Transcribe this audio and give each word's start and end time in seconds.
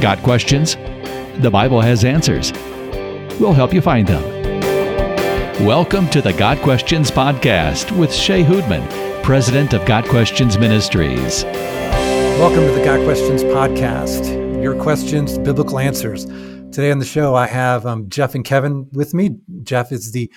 Got 0.00 0.22
questions? 0.22 0.76
The 1.42 1.50
Bible 1.52 1.82
has 1.82 2.06
answers. 2.06 2.52
We'll 3.38 3.52
help 3.52 3.74
you 3.74 3.82
find 3.82 4.08
them. 4.08 4.22
Welcome 5.66 6.08
to 6.08 6.22
the 6.22 6.32
Got 6.32 6.56
Questions 6.62 7.10
Podcast 7.10 7.94
with 7.94 8.10
Shea 8.10 8.42
Houdmann, 8.42 9.22
President 9.22 9.74
of 9.74 9.84
Got 9.84 10.06
Questions 10.06 10.56
Ministries. 10.56 11.44
Welcome 11.44 12.66
to 12.66 12.72
the 12.72 12.82
Got 12.82 13.04
Questions 13.04 13.44
Podcast. 13.44 14.62
Your 14.62 14.74
questions, 14.74 15.36
biblical 15.36 15.78
answers. 15.78 16.24
Today 16.24 16.90
on 16.90 16.98
the 16.98 17.04
show, 17.04 17.34
I 17.34 17.46
have 17.46 17.84
um, 17.84 18.08
Jeff 18.08 18.34
and 18.34 18.42
Kevin 18.42 18.88
with 18.92 19.12
me. 19.12 19.36
Jeff 19.64 19.92
is 19.92 20.12
the 20.12 20.32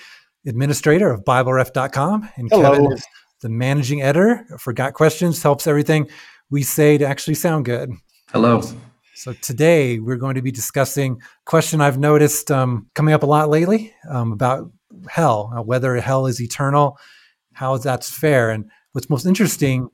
administrator 0.46 1.10
of 1.10 1.24
BibleRef.com, 1.24 2.28
and 2.36 2.50
Hello. 2.50 2.72
Kevin 2.72 2.92
is 2.92 3.06
the 3.40 3.48
managing 3.48 4.02
editor 4.02 4.44
for 4.58 4.74
Got 4.74 4.92
Questions, 4.92 5.42
helps 5.42 5.66
everything 5.66 6.06
we 6.50 6.62
say 6.62 6.98
to 6.98 7.06
actually 7.06 7.36
sound 7.36 7.64
good. 7.64 7.92
Hello. 8.30 8.60
So 9.16 9.32
today 9.32 10.00
we're 10.00 10.16
going 10.16 10.34
to 10.34 10.42
be 10.42 10.50
discussing 10.50 11.20
a 11.22 11.44
question 11.44 11.80
I've 11.80 11.98
noticed 11.98 12.50
um, 12.50 12.88
coming 12.94 13.14
up 13.14 13.22
a 13.22 13.26
lot 13.26 13.48
lately 13.48 13.94
um, 14.10 14.32
about 14.32 14.72
hell, 15.08 15.52
uh, 15.56 15.62
whether 15.62 15.94
hell 15.96 16.26
is 16.26 16.40
eternal, 16.40 16.98
how 17.52 17.76
that's 17.76 18.10
fair. 18.10 18.50
And 18.50 18.68
what's 18.90 19.08
most 19.08 19.24
interesting, 19.24 19.88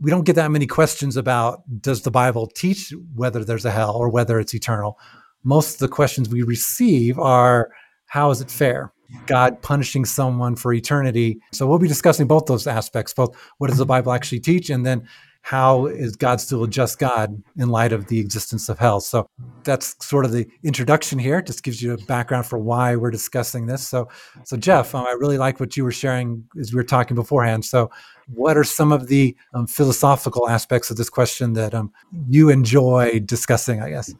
we 0.00 0.10
don't 0.10 0.24
get 0.24 0.34
that 0.36 0.50
many 0.50 0.66
questions 0.66 1.16
about 1.16 1.62
does 1.80 2.02
the 2.02 2.10
Bible 2.10 2.48
teach 2.48 2.92
whether 3.14 3.44
there's 3.44 3.64
a 3.64 3.70
hell 3.70 3.94
or 3.94 4.08
whether 4.08 4.40
it's 4.40 4.54
eternal. 4.54 4.98
Most 5.44 5.74
of 5.74 5.78
the 5.78 5.88
questions 5.88 6.28
we 6.28 6.42
receive 6.42 7.16
are 7.18 7.70
how 8.06 8.30
is 8.30 8.40
it 8.40 8.50
fair? 8.50 8.92
God 9.26 9.62
punishing 9.62 10.04
someone 10.04 10.56
for 10.56 10.72
eternity. 10.72 11.38
So 11.52 11.68
we'll 11.68 11.78
be 11.78 11.86
discussing 11.86 12.26
both 12.26 12.46
those 12.46 12.66
aspects, 12.66 13.14
both 13.14 13.36
what 13.58 13.68
does 13.68 13.78
the 13.78 13.86
Bible 13.86 14.12
actually 14.12 14.40
teach 14.40 14.68
and 14.68 14.84
then 14.84 15.06
how 15.44 15.84
is 15.84 16.16
God 16.16 16.40
still 16.40 16.64
a 16.64 16.68
just 16.68 16.98
God 16.98 17.42
in 17.58 17.68
light 17.68 17.92
of 17.92 18.06
the 18.06 18.18
existence 18.18 18.70
of 18.70 18.78
hell? 18.78 18.98
So 18.98 19.28
that's 19.62 19.94
sort 20.02 20.24
of 20.24 20.32
the 20.32 20.48
introduction 20.62 21.18
here. 21.18 21.42
Just 21.42 21.62
gives 21.62 21.82
you 21.82 21.92
a 21.92 21.98
background 21.98 22.46
for 22.46 22.58
why 22.58 22.96
we're 22.96 23.10
discussing 23.10 23.66
this. 23.66 23.86
So, 23.86 24.08
so 24.44 24.56
Jeff, 24.56 24.94
um, 24.94 25.04
I 25.06 25.12
really 25.12 25.36
like 25.36 25.60
what 25.60 25.76
you 25.76 25.84
were 25.84 25.92
sharing 25.92 26.44
as 26.58 26.72
we 26.72 26.76
were 26.76 26.82
talking 26.82 27.14
beforehand. 27.14 27.66
So, 27.66 27.90
what 28.32 28.56
are 28.56 28.64
some 28.64 28.90
of 28.90 29.08
the 29.08 29.36
um, 29.52 29.66
philosophical 29.66 30.48
aspects 30.48 30.90
of 30.90 30.96
this 30.96 31.10
question 31.10 31.52
that 31.52 31.74
um, 31.74 31.92
you 32.26 32.48
enjoy 32.48 33.20
discussing? 33.20 33.82
I 33.82 33.90
guess. 33.90 34.14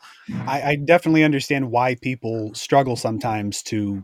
I, 0.46 0.62
I 0.62 0.76
definitely 0.76 1.24
understand 1.24 1.70
why 1.70 1.94
people 1.94 2.52
struggle 2.52 2.96
sometimes 2.96 3.62
to 3.62 4.02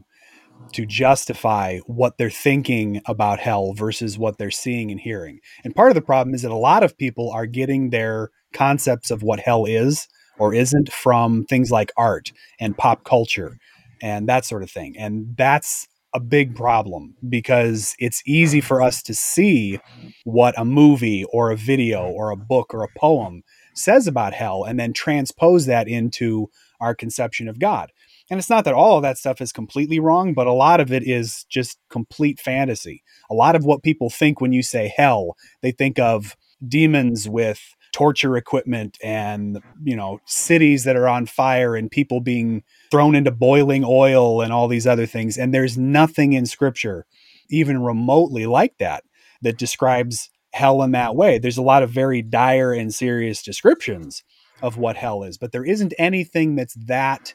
to 0.72 0.86
justify 0.86 1.78
what 1.86 2.16
they're 2.16 2.30
thinking 2.30 3.00
about 3.06 3.40
hell 3.40 3.72
versus 3.72 4.18
what 4.18 4.38
they're 4.38 4.50
seeing 4.50 4.90
and 4.90 5.00
hearing. 5.00 5.40
And 5.64 5.74
part 5.74 5.90
of 5.90 5.94
the 5.94 6.02
problem 6.02 6.34
is 6.34 6.42
that 6.42 6.50
a 6.50 6.56
lot 6.56 6.82
of 6.82 6.96
people 6.96 7.30
are 7.30 7.46
getting 7.46 7.90
their 7.90 8.30
concepts 8.52 9.10
of 9.10 9.22
what 9.22 9.40
hell 9.40 9.64
is 9.64 10.08
or 10.38 10.54
isn't 10.54 10.92
from 10.92 11.44
things 11.44 11.70
like 11.70 11.92
art 11.96 12.32
and 12.58 12.76
pop 12.76 13.04
culture 13.04 13.58
and 14.00 14.28
that 14.28 14.44
sort 14.44 14.62
of 14.62 14.70
thing. 14.70 14.96
And 14.96 15.36
that's 15.36 15.86
a 16.14 16.20
big 16.20 16.56
problem 16.56 17.14
because 17.28 17.94
it's 17.98 18.22
easy 18.26 18.60
for 18.60 18.82
us 18.82 19.02
to 19.04 19.14
see 19.14 19.78
what 20.24 20.58
a 20.58 20.64
movie 20.64 21.24
or 21.32 21.50
a 21.50 21.56
video 21.56 22.08
or 22.08 22.30
a 22.30 22.36
book 22.36 22.74
or 22.74 22.82
a 22.82 22.98
poem 22.98 23.42
says 23.74 24.06
about 24.06 24.32
hell 24.32 24.64
and 24.64 24.78
then 24.80 24.92
transpose 24.92 25.66
that 25.66 25.86
into 25.86 26.48
our 26.80 26.94
conception 26.94 27.48
of 27.48 27.58
God. 27.58 27.92
And 28.30 28.38
it's 28.38 28.48
not 28.48 28.64
that 28.64 28.74
all 28.74 28.96
of 28.96 29.02
that 29.02 29.18
stuff 29.18 29.40
is 29.40 29.52
completely 29.52 29.98
wrong, 29.98 30.34
but 30.34 30.46
a 30.46 30.52
lot 30.52 30.78
of 30.80 30.92
it 30.92 31.02
is 31.06 31.44
just 31.50 31.78
complete 31.90 32.38
fantasy. 32.38 33.02
A 33.28 33.34
lot 33.34 33.56
of 33.56 33.64
what 33.64 33.82
people 33.82 34.08
think 34.08 34.40
when 34.40 34.52
you 34.52 34.62
say 34.62 34.92
hell, 34.96 35.36
they 35.62 35.72
think 35.72 35.98
of 35.98 36.36
demons 36.66 37.28
with 37.28 37.60
torture 37.92 38.36
equipment 38.36 38.96
and 39.02 39.60
you 39.82 39.96
know 39.96 40.20
cities 40.24 40.84
that 40.84 40.96
are 40.96 41.08
on 41.08 41.26
fire 41.26 41.74
and 41.74 41.90
people 41.90 42.20
being 42.20 42.62
thrown 42.90 43.16
into 43.16 43.30
boiling 43.30 43.84
oil 43.84 44.40
and 44.40 44.52
all 44.52 44.68
these 44.68 44.86
other 44.86 45.06
things 45.06 45.36
and 45.36 45.52
there's 45.52 45.76
nothing 45.76 46.32
in 46.32 46.46
scripture 46.46 47.04
even 47.48 47.82
remotely 47.82 48.46
like 48.46 48.76
that 48.78 49.02
that 49.42 49.58
describes 49.58 50.30
hell 50.52 50.82
in 50.82 50.92
that 50.92 51.16
way 51.16 51.38
there's 51.38 51.58
a 51.58 51.62
lot 51.62 51.82
of 51.82 51.90
very 51.90 52.22
dire 52.22 52.72
and 52.72 52.94
serious 52.94 53.42
descriptions 53.42 54.22
of 54.62 54.76
what 54.76 54.96
hell 54.96 55.24
is 55.24 55.36
but 55.36 55.50
there 55.50 55.64
isn't 55.64 55.94
anything 55.98 56.54
that's 56.54 56.74
that 56.74 57.34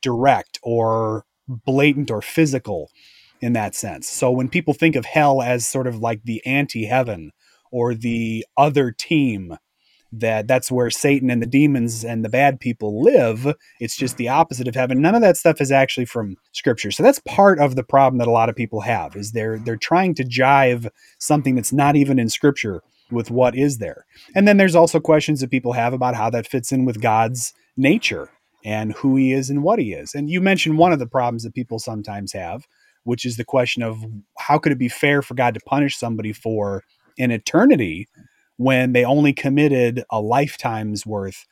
direct 0.00 0.58
or 0.62 1.24
blatant 1.48 2.10
or 2.10 2.22
physical 2.22 2.90
in 3.40 3.52
that 3.52 3.74
sense. 3.74 4.08
So 4.08 4.30
when 4.30 4.48
people 4.48 4.74
think 4.74 4.96
of 4.96 5.04
hell 5.04 5.42
as 5.42 5.68
sort 5.68 5.86
of 5.86 5.96
like 5.96 6.22
the 6.24 6.44
anti-heaven 6.46 7.32
or 7.70 7.94
the 7.94 8.46
other 8.56 8.90
team 8.90 9.58
that 10.20 10.46
that's 10.46 10.70
where 10.70 10.90
Satan 10.90 11.28
and 11.28 11.42
the 11.42 11.46
demons 11.46 12.04
and 12.04 12.24
the 12.24 12.28
bad 12.28 12.60
people 12.60 13.02
live, 13.02 13.54
it's 13.80 13.96
just 13.96 14.16
the 14.16 14.28
opposite 14.28 14.68
of 14.68 14.74
heaven. 14.74 15.02
None 15.02 15.14
of 15.14 15.22
that 15.22 15.36
stuff 15.36 15.60
is 15.60 15.72
actually 15.72 16.06
from 16.06 16.36
scripture. 16.52 16.92
So 16.92 17.02
that's 17.02 17.18
part 17.26 17.58
of 17.58 17.74
the 17.74 17.82
problem 17.82 18.18
that 18.18 18.28
a 18.28 18.32
lot 18.32 18.48
of 18.48 18.56
people 18.56 18.82
have 18.82 19.16
is 19.16 19.32
they're 19.32 19.58
they're 19.58 19.76
trying 19.76 20.14
to 20.14 20.24
jive 20.24 20.88
something 21.18 21.56
that's 21.56 21.72
not 21.72 21.96
even 21.96 22.18
in 22.18 22.28
scripture 22.28 22.80
with 23.10 23.30
what 23.30 23.56
is 23.56 23.78
there. 23.78 24.06
And 24.34 24.46
then 24.46 24.56
there's 24.56 24.76
also 24.76 25.00
questions 25.00 25.40
that 25.40 25.50
people 25.50 25.72
have 25.72 25.92
about 25.92 26.14
how 26.14 26.30
that 26.30 26.46
fits 26.46 26.72
in 26.72 26.84
with 26.84 27.02
God's 27.02 27.52
nature 27.76 28.30
and 28.64 28.92
who 28.94 29.16
he 29.16 29.32
is 29.32 29.50
and 29.50 29.62
what 29.62 29.78
he 29.78 29.92
is. 29.92 30.14
And 30.14 30.30
you 30.30 30.40
mentioned 30.40 30.78
one 30.78 30.92
of 30.92 30.98
the 30.98 31.06
problems 31.06 31.42
that 31.42 31.54
people 31.54 31.78
sometimes 31.78 32.32
have, 32.32 32.66
which 33.04 33.24
is 33.24 33.36
the 33.36 33.44
question 33.44 33.82
of 33.82 34.02
how 34.38 34.58
could 34.58 34.72
it 34.72 34.78
be 34.78 34.88
fair 34.88 35.22
for 35.22 35.34
God 35.34 35.54
to 35.54 35.60
punish 35.60 35.98
somebody 35.98 36.32
for 36.32 36.82
an 37.18 37.30
eternity 37.30 38.08
when 38.56 38.92
they 38.92 39.04
only 39.04 39.32
committed 39.32 40.04
a 40.10 40.20
lifetime's 40.20 41.04
worth 41.04 41.46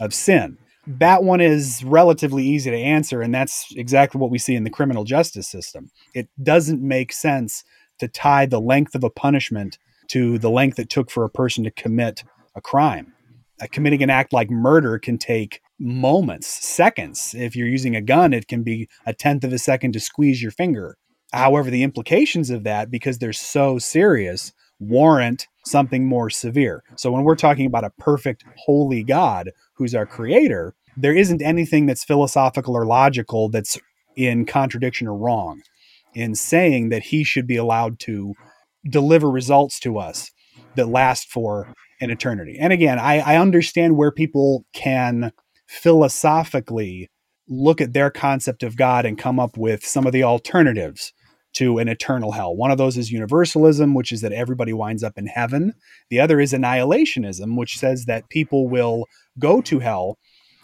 of 0.00 0.12
sin? 0.12 0.58
That 0.86 1.22
one 1.22 1.40
is 1.40 1.84
relatively 1.84 2.44
easy 2.44 2.70
to 2.70 2.76
answer, 2.76 3.20
and 3.20 3.34
that's 3.34 3.66
exactly 3.76 4.18
what 4.18 4.30
we 4.30 4.38
see 4.38 4.54
in 4.54 4.64
the 4.64 4.70
criminal 4.70 5.04
justice 5.04 5.46
system. 5.46 5.90
It 6.14 6.28
doesn't 6.42 6.80
make 6.80 7.12
sense 7.12 7.62
to 7.98 8.08
tie 8.08 8.46
the 8.46 8.60
length 8.60 8.94
of 8.94 9.04
a 9.04 9.10
punishment 9.10 9.78
to 10.08 10.38
the 10.38 10.50
length 10.50 10.78
it 10.78 10.88
took 10.88 11.10
for 11.10 11.24
a 11.24 11.30
person 11.30 11.64
to 11.64 11.70
commit 11.70 12.24
a 12.54 12.60
crime. 12.60 13.12
Uh, 13.60 13.66
committing 13.70 14.02
an 14.02 14.08
act 14.08 14.32
like 14.32 14.50
murder 14.50 14.98
can 14.98 15.18
take 15.18 15.60
moments, 15.78 16.46
seconds. 16.46 17.34
If 17.36 17.54
you're 17.54 17.68
using 17.68 17.94
a 17.94 18.02
gun, 18.02 18.32
it 18.32 18.48
can 18.48 18.62
be 18.62 18.88
a 19.06 19.12
tenth 19.12 19.44
of 19.44 19.52
a 19.52 19.58
second 19.58 19.92
to 19.92 20.00
squeeze 20.00 20.42
your 20.42 20.50
finger. 20.50 20.96
However, 21.32 21.70
the 21.70 21.82
implications 21.82 22.50
of 22.50 22.64
that, 22.64 22.90
because 22.90 23.18
they're 23.18 23.32
so 23.32 23.78
serious, 23.78 24.52
warrant 24.80 25.46
something 25.64 26.06
more 26.06 26.30
severe. 26.30 26.82
So 26.96 27.12
when 27.12 27.24
we're 27.24 27.36
talking 27.36 27.66
about 27.66 27.84
a 27.84 27.92
perfect, 27.98 28.44
holy 28.56 29.02
God 29.02 29.50
who's 29.74 29.94
our 29.94 30.06
creator, 30.06 30.74
there 30.96 31.14
isn't 31.14 31.42
anything 31.42 31.86
that's 31.86 32.04
philosophical 32.04 32.76
or 32.76 32.86
logical 32.86 33.48
that's 33.48 33.78
in 34.16 34.46
contradiction 34.46 35.06
or 35.06 35.16
wrong 35.16 35.62
in 36.14 36.34
saying 36.34 36.88
that 36.88 37.04
he 37.04 37.22
should 37.22 37.46
be 37.46 37.56
allowed 37.56 38.00
to 38.00 38.34
deliver 38.88 39.30
results 39.30 39.78
to 39.80 39.98
us 39.98 40.30
that 40.74 40.88
last 40.88 41.28
for 41.28 41.72
an 42.00 42.10
eternity. 42.10 42.56
And 42.58 42.72
again, 42.72 42.98
I, 42.98 43.18
I 43.18 43.36
understand 43.36 43.96
where 43.96 44.10
people 44.10 44.64
can 44.72 45.32
philosophically 45.68 47.08
look 47.46 47.80
at 47.80 47.92
their 47.92 48.10
concept 48.10 48.62
of 48.62 48.76
God 48.76 49.06
and 49.06 49.18
come 49.18 49.38
up 49.38 49.56
with 49.56 49.84
some 49.86 50.06
of 50.06 50.12
the 50.12 50.24
alternatives 50.24 51.12
to 51.54 51.78
an 51.78 51.88
eternal 51.88 52.32
hell. 52.32 52.54
One 52.54 52.70
of 52.70 52.78
those 52.78 52.96
is 52.96 53.12
universalism, 53.12 53.94
which 53.94 54.12
is 54.12 54.20
that 54.20 54.32
everybody 54.32 54.72
winds 54.72 55.02
up 55.02 55.16
in 55.16 55.26
heaven. 55.26 55.74
The 56.10 56.20
other 56.20 56.40
is 56.40 56.52
annihilationism, 56.52 57.56
which 57.56 57.78
says 57.78 58.04
that 58.04 58.28
people 58.28 58.68
will 58.68 59.04
go 59.38 59.60
to 59.62 59.78
hell, 59.78 60.18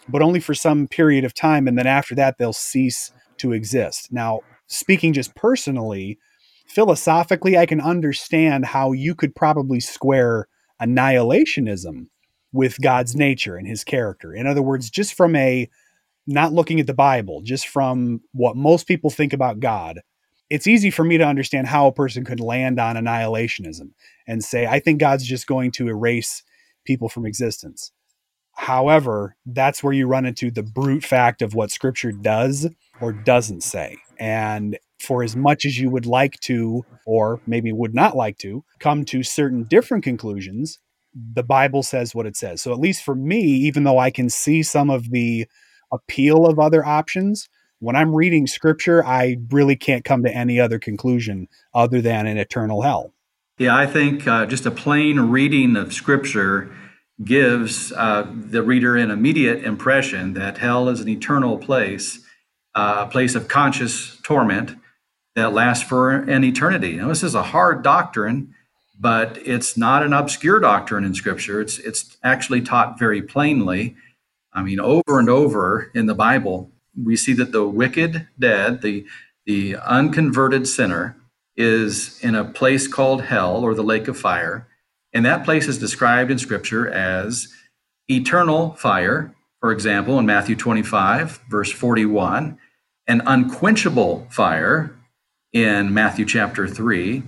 but 0.07 0.21
only 0.21 0.39
for 0.39 0.53
some 0.53 0.87
period 0.87 1.23
of 1.23 1.33
time. 1.33 1.67
And 1.67 1.77
then 1.77 1.87
after 1.87 2.13
that, 2.15 2.37
they'll 2.37 2.53
cease 2.53 3.11
to 3.37 3.51
exist. 3.51 4.09
Now, 4.11 4.41
speaking 4.67 5.13
just 5.13 5.35
personally, 5.35 6.19
philosophically, 6.67 7.57
I 7.57 7.65
can 7.65 7.81
understand 7.81 8.65
how 8.65 8.91
you 8.91 9.15
could 9.15 9.35
probably 9.35 9.79
square 9.79 10.47
annihilationism 10.81 12.07
with 12.55 12.81
God's 12.81 13.15
nature 13.15 13.57
and 13.57 13.67
his 13.67 13.83
character. 13.83 14.33
In 14.33 14.47
other 14.47 14.61
words, 14.61 14.89
just 14.89 15.13
from 15.13 15.35
a 15.35 15.69
not 16.25 16.53
looking 16.53 16.79
at 16.79 16.87
the 16.87 16.93
Bible, 16.93 17.41
just 17.41 17.67
from 17.67 18.21
what 18.31 18.55
most 18.55 18.87
people 18.87 19.09
think 19.09 19.33
about 19.33 19.59
God, 19.59 19.99
it's 20.49 20.65
easy 20.65 20.89
for 20.89 21.03
me 21.03 21.17
to 21.17 21.25
understand 21.25 21.67
how 21.67 21.85
a 21.85 21.91
person 21.91 22.23
could 22.23 22.39
land 22.39 22.79
on 22.79 22.95
annihilationism 22.95 23.91
and 24.25 24.43
say, 24.43 24.65
I 24.65 24.79
think 24.79 24.99
God's 24.99 25.25
just 25.25 25.47
going 25.47 25.71
to 25.71 25.89
erase 25.89 26.43
people 26.85 27.09
from 27.09 27.25
existence. 27.25 27.91
However, 28.53 29.35
that's 29.45 29.83
where 29.83 29.93
you 29.93 30.07
run 30.07 30.25
into 30.25 30.49
the 30.49 30.63
brute 30.63 31.03
fact 31.03 31.41
of 31.41 31.55
what 31.55 31.71
scripture 31.71 32.13
does 32.13 32.69
or 33.01 33.11
doesn't 33.11 33.63
say. 33.63 33.97
And 34.17 34.79
for 34.99 35.23
as 35.23 35.35
much 35.35 35.65
as 35.65 35.77
you 35.77 35.89
would 35.89 36.05
like 36.05 36.39
to, 36.41 36.85
or 37.05 37.41
maybe 37.45 37.73
would 37.73 37.93
not 37.93 38.15
like 38.15 38.37
to, 38.39 38.63
come 38.79 39.03
to 39.05 39.23
certain 39.23 39.63
different 39.63 40.05
conclusions, 40.05 40.79
the 41.15 41.43
Bible 41.43 41.81
says 41.81 42.13
what 42.13 42.25
it 42.25 42.35
says. 42.35 42.61
So, 42.61 42.73
at 42.73 42.79
least 42.79 43.03
for 43.03 43.15
me, 43.15 43.41
even 43.41 43.83
though 43.83 43.99
I 43.99 44.11
can 44.11 44.29
see 44.29 44.63
some 44.63 44.89
of 44.89 45.11
the 45.11 45.47
appeal 45.91 46.45
of 46.45 46.59
other 46.59 46.85
options, 46.85 47.47
when 47.79 47.95
I'm 47.95 48.15
reading 48.15 48.47
scripture, 48.47 49.05
I 49.05 49.37
really 49.51 49.75
can't 49.75 50.03
come 50.03 50.23
to 50.23 50.35
any 50.35 50.59
other 50.59 50.79
conclusion 50.79 51.47
other 51.73 52.01
than 52.01 52.25
an 52.25 52.37
eternal 52.37 52.81
hell. 52.81 53.13
Yeah, 53.57 53.75
I 53.75 53.85
think 53.85 54.27
uh, 54.27 54.45
just 54.45 54.65
a 54.65 54.71
plain 54.71 55.19
reading 55.19 55.75
of 55.75 55.93
scripture 55.93 56.71
gives 57.23 57.91
uh, 57.93 58.27
the 58.33 58.63
reader 58.63 58.97
an 58.97 59.11
immediate 59.11 59.63
impression 59.63 60.33
that 60.33 60.57
hell 60.57 60.89
is 60.89 60.99
an 60.99 61.07
eternal 61.07 61.57
place, 61.57 62.19
uh, 62.73 63.05
a 63.07 63.11
place 63.11 63.35
of 63.35 63.47
conscious 63.47 64.17
torment 64.23 64.75
that 65.35 65.53
lasts 65.53 65.87
for 65.87 66.11
an 66.11 66.43
eternity. 66.43 66.95
Now, 66.95 67.09
this 67.09 67.23
is 67.23 67.35
a 67.35 67.43
hard 67.43 67.83
doctrine, 67.83 68.54
but 68.99 69.37
it's 69.45 69.77
not 69.77 70.03
an 70.03 70.13
obscure 70.13 70.59
doctrine 70.59 71.03
in 71.03 71.13
Scripture. 71.13 71.61
It's 71.61 71.79
it's 71.79 72.17
actually 72.23 72.61
taught 72.61 72.99
very 72.99 73.21
plainly. 73.21 73.95
I 74.53 74.63
mean, 74.63 74.79
over 74.79 75.19
and 75.19 75.29
over 75.29 75.91
in 75.93 76.05
the 76.05 76.15
Bible, 76.15 76.71
we 77.01 77.15
see 77.15 77.33
that 77.33 77.51
the 77.51 77.67
wicked 77.67 78.27
dead, 78.39 78.81
the 78.81 79.05
the 79.45 79.77
unconverted 79.77 80.67
sinner, 80.67 81.17
is 81.55 82.19
in 82.21 82.35
a 82.35 82.45
place 82.45 82.87
called 82.87 83.23
hell 83.23 83.57
or 83.63 83.73
the 83.73 83.83
lake 83.83 84.07
of 84.07 84.17
fire 84.17 84.67
and 85.15 85.25
that 85.25 85.45
place 85.45 85.69
is 85.69 85.79
described 85.79 86.29
in 86.29 86.37
Scripture 86.37 86.89
as 86.89 87.47
eternal 88.09 88.73
fire, 88.73 89.33
for 89.61 89.71
example, 89.71 90.19
in 90.19 90.25
Matthew 90.25 90.57
25, 90.57 91.39
verse 91.49 91.71
41, 91.71 92.59
an 93.07 93.21
unquenchable 93.25 94.27
fire 94.29 94.93
in 95.53 95.93
Matthew 95.93 96.25
chapter 96.25 96.67
3. 96.67 97.23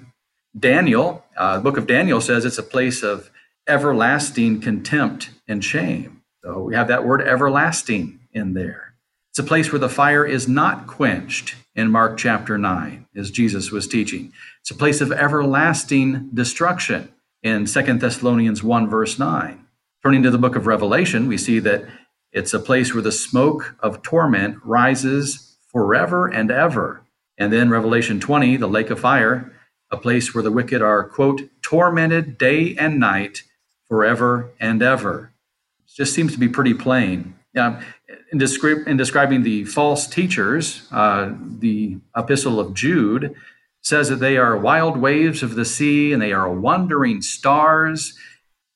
Daniel, 0.60 1.24
uh, 1.38 1.58
the 1.58 1.64
book 1.64 1.78
of 1.78 1.88
Daniel 1.88 2.20
says 2.20 2.46
it's 2.46 2.58
a 2.58 2.64
place 2.64 3.04
of 3.04 3.30
everlasting 3.68 4.62
contempt 4.62 5.30
and 5.48 5.64
shame. 5.64 6.24
So 6.44 6.62
we 6.62 6.76
have 6.76 6.88
that 6.88 7.06
word 7.06 7.22
everlasting 7.22 8.20
in 8.32 8.54
there. 8.54 8.96
It's 9.32 9.40
a 9.40 9.44
place 9.44 9.72
where 9.72 9.80
the 9.80 9.90
fire 9.90 10.26
is 10.26 10.48
not 10.48 10.88
quenched 10.88 11.56
in 11.76 11.92
Mark 11.92 12.18
chapter 12.18 12.58
9, 12.58 13.06
as 13.16 13.30
Jesus 13.30 13.72
was 13.72 13.88
teaching. 13.88 14.34
It's 14.62 14.72
a 14.72 14.76
place 14.76 15.00
of 15.00 15.12
everlasting 15.12 16.30
destruction 16.34 17.14
in 17.44 17.68
Second 17.68 18.02
Thessalonians 18.02 18.64
1, 18.64 18.90
verse 18.90 19.20
9. 19.20 19.64
Turning 20.04 20.24
to 20.24 20.32
the 20.32 20.40
book 20.40 20.56
of 20.56 20.66
Revelation, 20.66 21.28
we 21.28 21.38
see 21.38 21.60
that 21.60 21.86
it's 22.32 22.54
a 22.54 22.60
place 22.60 22.94
where 22.94 23.04
the 23.04 23.12
smoke 23.12 23.76
of 23.80 24.02
torment 24.02 24.58
rises 24.64 25.58
forever 25.68 26.28
and 26.28 26.50
ever. 26.50 27.04
And 27.38 27.54
then 27.54 27.70
Revelation 27.70 28.20
20, 28.20 28.58
the 28.58 28.68
lake 28.68 28.90
of 28.90 29.00
fire, 29.00 29.54
a 29.92 29.98
place 29.98 30.34
where 30.34 30.44
the 30.44 30.52
wicked 30.52 30.82
are, 30.82 31.04
quote, 31.04 31.50
tormented 31.62 32.38
day 32.38 32.76
and 32.76 33.00
night 33.00 33.44
forever 33.88 34.52
and 34.60 34.82
ever. 34.82 35.32
It 35.86 35.96
just 35.96 36.14
seems 36.14 36.34
to 36.34 36.40
be 36.40 36.50
pretty 36.50 36.74
plain. 36.74 37.36
Now, 37.54 37.80
in, 38.32 38.42
in 38.42 38.98
describing 38.98 39.44
the 39.44 39.66
false 39.66 40.08
teachers, 40.08 40.88
uh, 40.92 41.34
the 41.60 41.98
epistle 42.16 42.60
of 42.60 42.74
Jude 42.74 43.36
says 43.82 44.10
that 44.10 44.18
they 44.18 44.38
are 44.38 44.58
wild 44.58 44.98
waves 44.98 45.42
of 45.42 45.56
the 45.56 45.66
sea 45.66 46.12
and 46.12 46.22
they 46.22 46.34
are 46.34 46.52
wandering 46.52 47.22
stars 47.22 48.18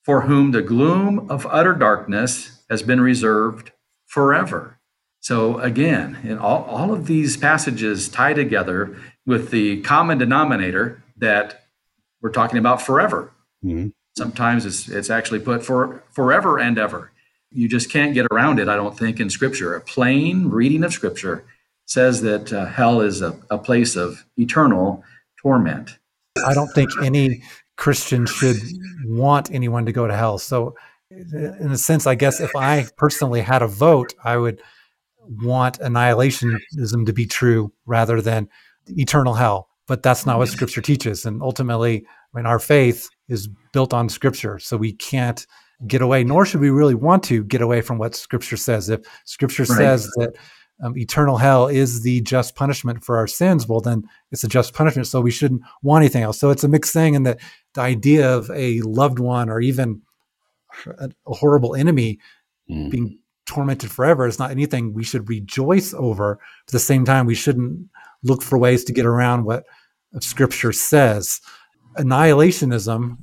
for 0.03 0.21
whom 0.21 0.51
the 0.51 0.61
gloom 0.61 1.29
of 1.29 1.45
utter 1.49 1.73
darkness 1.73 2.63
has 2.69 2.81
been 2.81 3.01
reserved 3.01 3.71
forever. 4.07 4.79
So, 5.19 5.59
again, 5.59 6.17
in 6.23 6.39
all, 6.39 6.63
all 6.63 6.93
of 6.93 7.05
these 7.05 7.37
passages 7.37 8.09
tie 8.09 8.33
together 8.33 8.97
with 9.25 9.51
the 9.51 9.81
common 9.81 10.17
denominator 10.17 11.03
that 11.17 11.65
we're 12.21 12.31
talking 12.31 12.57
about 12.57 12.81
forever. 12.81 13.31
Mm-hmm. 13.63 13.89
Sometimes 14.17 14.65
it's, 14.65 14.89
it's 14.89 15.09
actually 15.09 15.39
put 15.39 15.63
for 15.63 16.03
forever 16.11 16.59
and 16.59 16.77
ever. 16.77 17.11
You 17.51 17.67
just 17.67 17.89
can't 17.89 18.13
get 18.13 18.27
around 18.31 18.59
it, 18.59 18.67
I 18.67 18.75
don't 18.75 18.97
think, 18.97 19.19
in 19.19 19.29
Scripture. 19.29 19.75
A 19.75 19.81
plain 19.81 20.49
reading 20.49 20.83
of 20.83 20.93
Scripture 20.93 21.45
says 21.85 22.21
that 22.21 22.51
uh, 22.53 22.65
hell 22.65 23.01
is 23.01 23.21
a, 23.21 23.37
a 23.49 23.57
place 23.57 23.95
of 23.95 24.25
eternal 24.37 25.03
torment. 25.41 25.97
I 26.45 26.53
don't 26.53 26.69
think 26.69 26.89
any 27.03 27.43
Christian 27.77 28.25
should 28.25 28.57
want 29.05 29.51
anyone 29.51 29.85
to 29.85 29.91
go 29.91 30.07
to 30.07 30.15
hell. 30.15 30.37
So, 30.37 30.75
in 31.09 31.71
a 31.71 31.77
sense, 31.77 32.07
I 32.07 32.15
guess 32.15 32.39
if 32.39 32.55
I 32.55 32.87
personally 32.95 33.41
had 33.41 33.61
a 33.61 33.67
vote, 33.67 34.13
I 34.23 34.37
would 34.37 34.61
want 35.41 35.79
annihilationism 35.79 37.05
to 37.05 37.13
be 37.13 37.25
true 37.25 37.73
rather 37.85 38.21
than 38.21 38.47
eternal 38.87 39.33
hell. 39.33 39.67
But 39.87 40.03
that's 40.03 40.25
not 40.25 40.37
what 40.37 40.47
Scripture 40.47 40.81
teaches. 40.81 41.25
And 41.25 41.41
ultimately, 41.41 42.05
I 42.33 42.37
mean, 42.37 42.45
our 42.45 42.59
faith 42.59 43.09
is 43.27 43.49
built 43.73 43.93
on 43.93 44.09
Scripture. 44.09 44.57
So 44.59 44.77
we 44.77 44.93
can't 44.93 45.45
get 45.87 46.01
away, 46.01 46.23
nor 46.23 46.45
should 46.45 46.61
we 46.61 46.69
really 46.69 46.95
want 46.95 47.23
to 47.23 47.43
get 47.43 47.61
away 47.61 47.81
from 47.81 47.97
what 47.97 48.15
Scripture 48.15 48.57
says. 48.57 48.89
If 48.89 49.01
Scripture 49.25 49.63
right. 49.63 49.77
says 49.77 50.05
that 50.15 50.33
um, 50.83 50.97
eternal 50.97 51.37
hell 51.37 51.67
is 51.67 52.03
the 52.03 52.21
just 52.21 52.55
punishment 52.55 53.03
for 53.03 53.17
our 53.17 53.27
sins, 53.27 53.67
well, 53.67 53.81
then 53.81 54.03
it's 54.31 54.43
a 54.43 54.47
just 54.47 54.73
punishment. 54.73 55.07
So 55.07 55.19
we 55.19 55.31
shouldn't 55.31 55.61
want 55.81 56.03
anything 56.03 56.23
else. 56.23 56.39
So 56.39 56.51
it's 56.51 56.63
a 56.63 56.69
mixed 56.69 56.93
thing. 56.93 57.15
And 57.15 57.25
the, 57.25 57.37
the 57.73 57.81
idea 57.81 58.33
of 58.33 58.49
a 58.51 58.81
loved 58.81 59.19
one 59.19 59.49
or 59.49 59.59
even 59.59 60.01
a, 60.85 61.09
a 61.27 61.33
horrible 61.33 61.75
enemy 61.75 62.19
mm. 62.69 62.89
being 62.89 63.19
tormented 63.45 63.91
forever 63.91 64.25
is 64.27 64.39
not 64.39 64.51
anything 64.51 64.93
we 64.93 65.03
should 65.03 65.27
rejoice 65.27 65.93
over. 65.93 66.39
At 66.67 66.71
the 66.71 66.79
same 66.79 67.05
time, 67.05 67.25
we 67.25 67.35
shouldn't 67.35 67.87
look 68.23 68.41
for 68.41 68.57
ways 68.57 68.83
to 68.85 68.93
get 68.93 69.05
around 69.05 69.45
what 69.45 69.63
scripture 70.19 70.71
says. 70.71 71.39
Annihilationism 71.97 73.17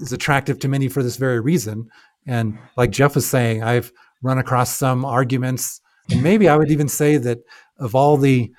is 0.00 0.12
attractive 0.12 0.58
to 0.60 0.68
many 0.68 0.88
for 0.88 1.02
this 1.02 1.16
very 1.16 1.40
reason. 1.40 1.88
And 2.26 2.58
like 2.76 2.90
Jeff 2.90 3.14
was 3.14 3.26
saying, 3.26 3.62
I've 3.62 3.92
run 4.22 4.38
across 4.38 4.76
some 4.76 5.04
arguments 5.04 5.80
and 6.10 6.22
maybe 6.22 6.48
I 6.48 6.56
would 6.56 6.70
even 6.70 6.88
say 6.88 7.16
that 7.16 7.38
of 7.78 7.94
all 7.94 8.16
the 8.16 8.52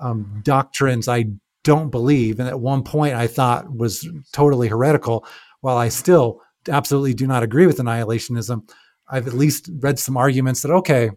um, 0.00 0.40
doctrines 0.44 1.08
I 1.08 1.26
don't 1.64 1.90
believe, 1.90 2.38
and 2.38 2.48
at 2.48 2.60
one 2.60 2.82
point 2.82 3.14
I 3.14 3.26
thought 3.26 3.74
was 3.74 4.08
totally 4.32 4.68
heretical, 4.68 5.26
while 5.60 5.76
I 5.76 5.88
still 5.88 6.40
absolutely 6.68 7.14
do 7.14 7.26
not 7.26 7.42
agree 7.42 7.66
with 7.66 7.78
annihilationism, 7.78 8.70
I've 9.08 9.26
at 9.26 9.34
least 9.34 9.70
read 9.80 9.98
some 9.98 10.16
arguments 10.16 10.62
that, 10.62 10.70
okay, 10.70 11.10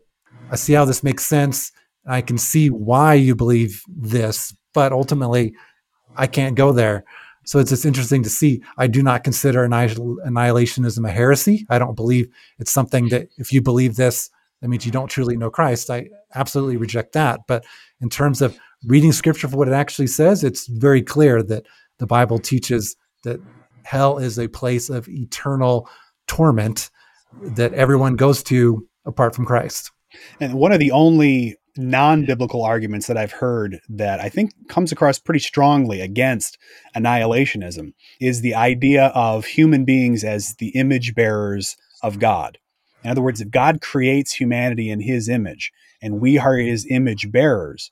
I 0.49 0.55
see 0.55 0.73
how 0.73 0.85
this 0.85 1.03
makes 1.03 1.25
sense. 1.25 1.71
I 2.05 2.21
can 2.21 2.37
see 2.37 2.69
why 2.69 3.13
you 3.13 3.35
believe 3.35 3.83
this, 3.87 4.55
but 4.73 4.91
ultimately 4.91 5.53
I 6.15 6.27
can't 6.27 6.55
go 6.55 6.71
there. 6.71 7.03
So 7.45 7.59
it's 7.59 7.71
just 7.71 7.85
interesting 7.85 8.23
to 8.23 8.29
see. 8.29 8.61
I 8.77 8.87
do 8.87 9.01
not 9.01 9.23
consider 9.23 9.67
annihilationism 9.67 11.07
a 11.07 11.11
heresy. 11.11 11.65
I 11.69 11.79
don't 11.79 11.95
believe 11.95 12.27
it's 12.59 12.71
something 12.71 13.09
that 13.09 13.29
if 13.37 13.51
you 13.51 13.61
believe 13.61 13.95
this, 13.95 14.29
that 14.61 14.67
means 14.67 14.85
you 14.85 14.91
don't 14.91 15.07
truly 15.07 15.35
know 15.37 15.49
Christ. 15.49 15.89
I 15.89 16.09
absolutely 16.35 16.77
reject 16.77 17.13
that. 17.13 17.41
But 17.47 17.65
in 17.99 18.09
terms 18.09 18.41
of 18.43 18.57
reading 18.85 19.11
scripture 19.11 19.47
for 19.47 19.57
what 19.57 19.67
it 19.67 19.73
actually 19.73 20.07
says, 20.07 20.43
it's 20.43 20.67
very 20.67 21.01
clear 21.01 21.41
that 21.43 21.65
the 21.97 22.05
Bible 22.05 22.37
teaches 22.37 22.95
that 23.23 23.39
hell 23.83 24.19
is 24.19 24.37
a 24.37 24.47
place 24.47 24.89
of 24.89 25.09
eternal 25.09 25.89
torment 26.27 26.91
that 27.41 27.73
everyone 27.73 28.15
goes 28.15 28.43
to 28.43 28.87
apart 29.05 29.35
from 29.35 29.45
Christ. 29.45 29.91
And 30.39 30.53
one 30.53 30.71
of 30.71 30.79
the 30.79 30.91
only 30.91 31.57
non 31.77 32.25
biblical 32.25 32.63
arguments 32.63 33.07
that 33.07 33.17
I've 33.17 33.31
heard 33.33 33.79
that 33.89 34.19
I 34.19 34.29
think 34.29 34.51
comes 34.67 34.91
across 34.91 35.19
pretty 35.19 35.39
strongly 35.39 36.01
against 36.01 36.57
annihilationism 36.95 37.93
is 38.19 38.41
the 38.41 38.55
idea 38.55 39.07
of 39.07 39.45
human 39.45 39.85
beings 39.85 40.23
as 40.23 40.55
the 40.55 40.69
image 40.69 41.15
bearers 41.15 41.77
of 42.01 42.19
God. 42.19 42.57
In 43.03 43.09
other 43.09 43.21
words, 43.21 43.41
if 43.41 43.49
God 43.49 43.81
creates 43.81 44.33
humanity 44.33 44.89
in 44.89 45.01
his 45.01 45.27
image 45.27 45.71
and 46.01 46.19
we 46.19 46.37
are 46.37 46.57
his 46.57 46.85
image 46.89 47.31
bearers, 47.31 47.91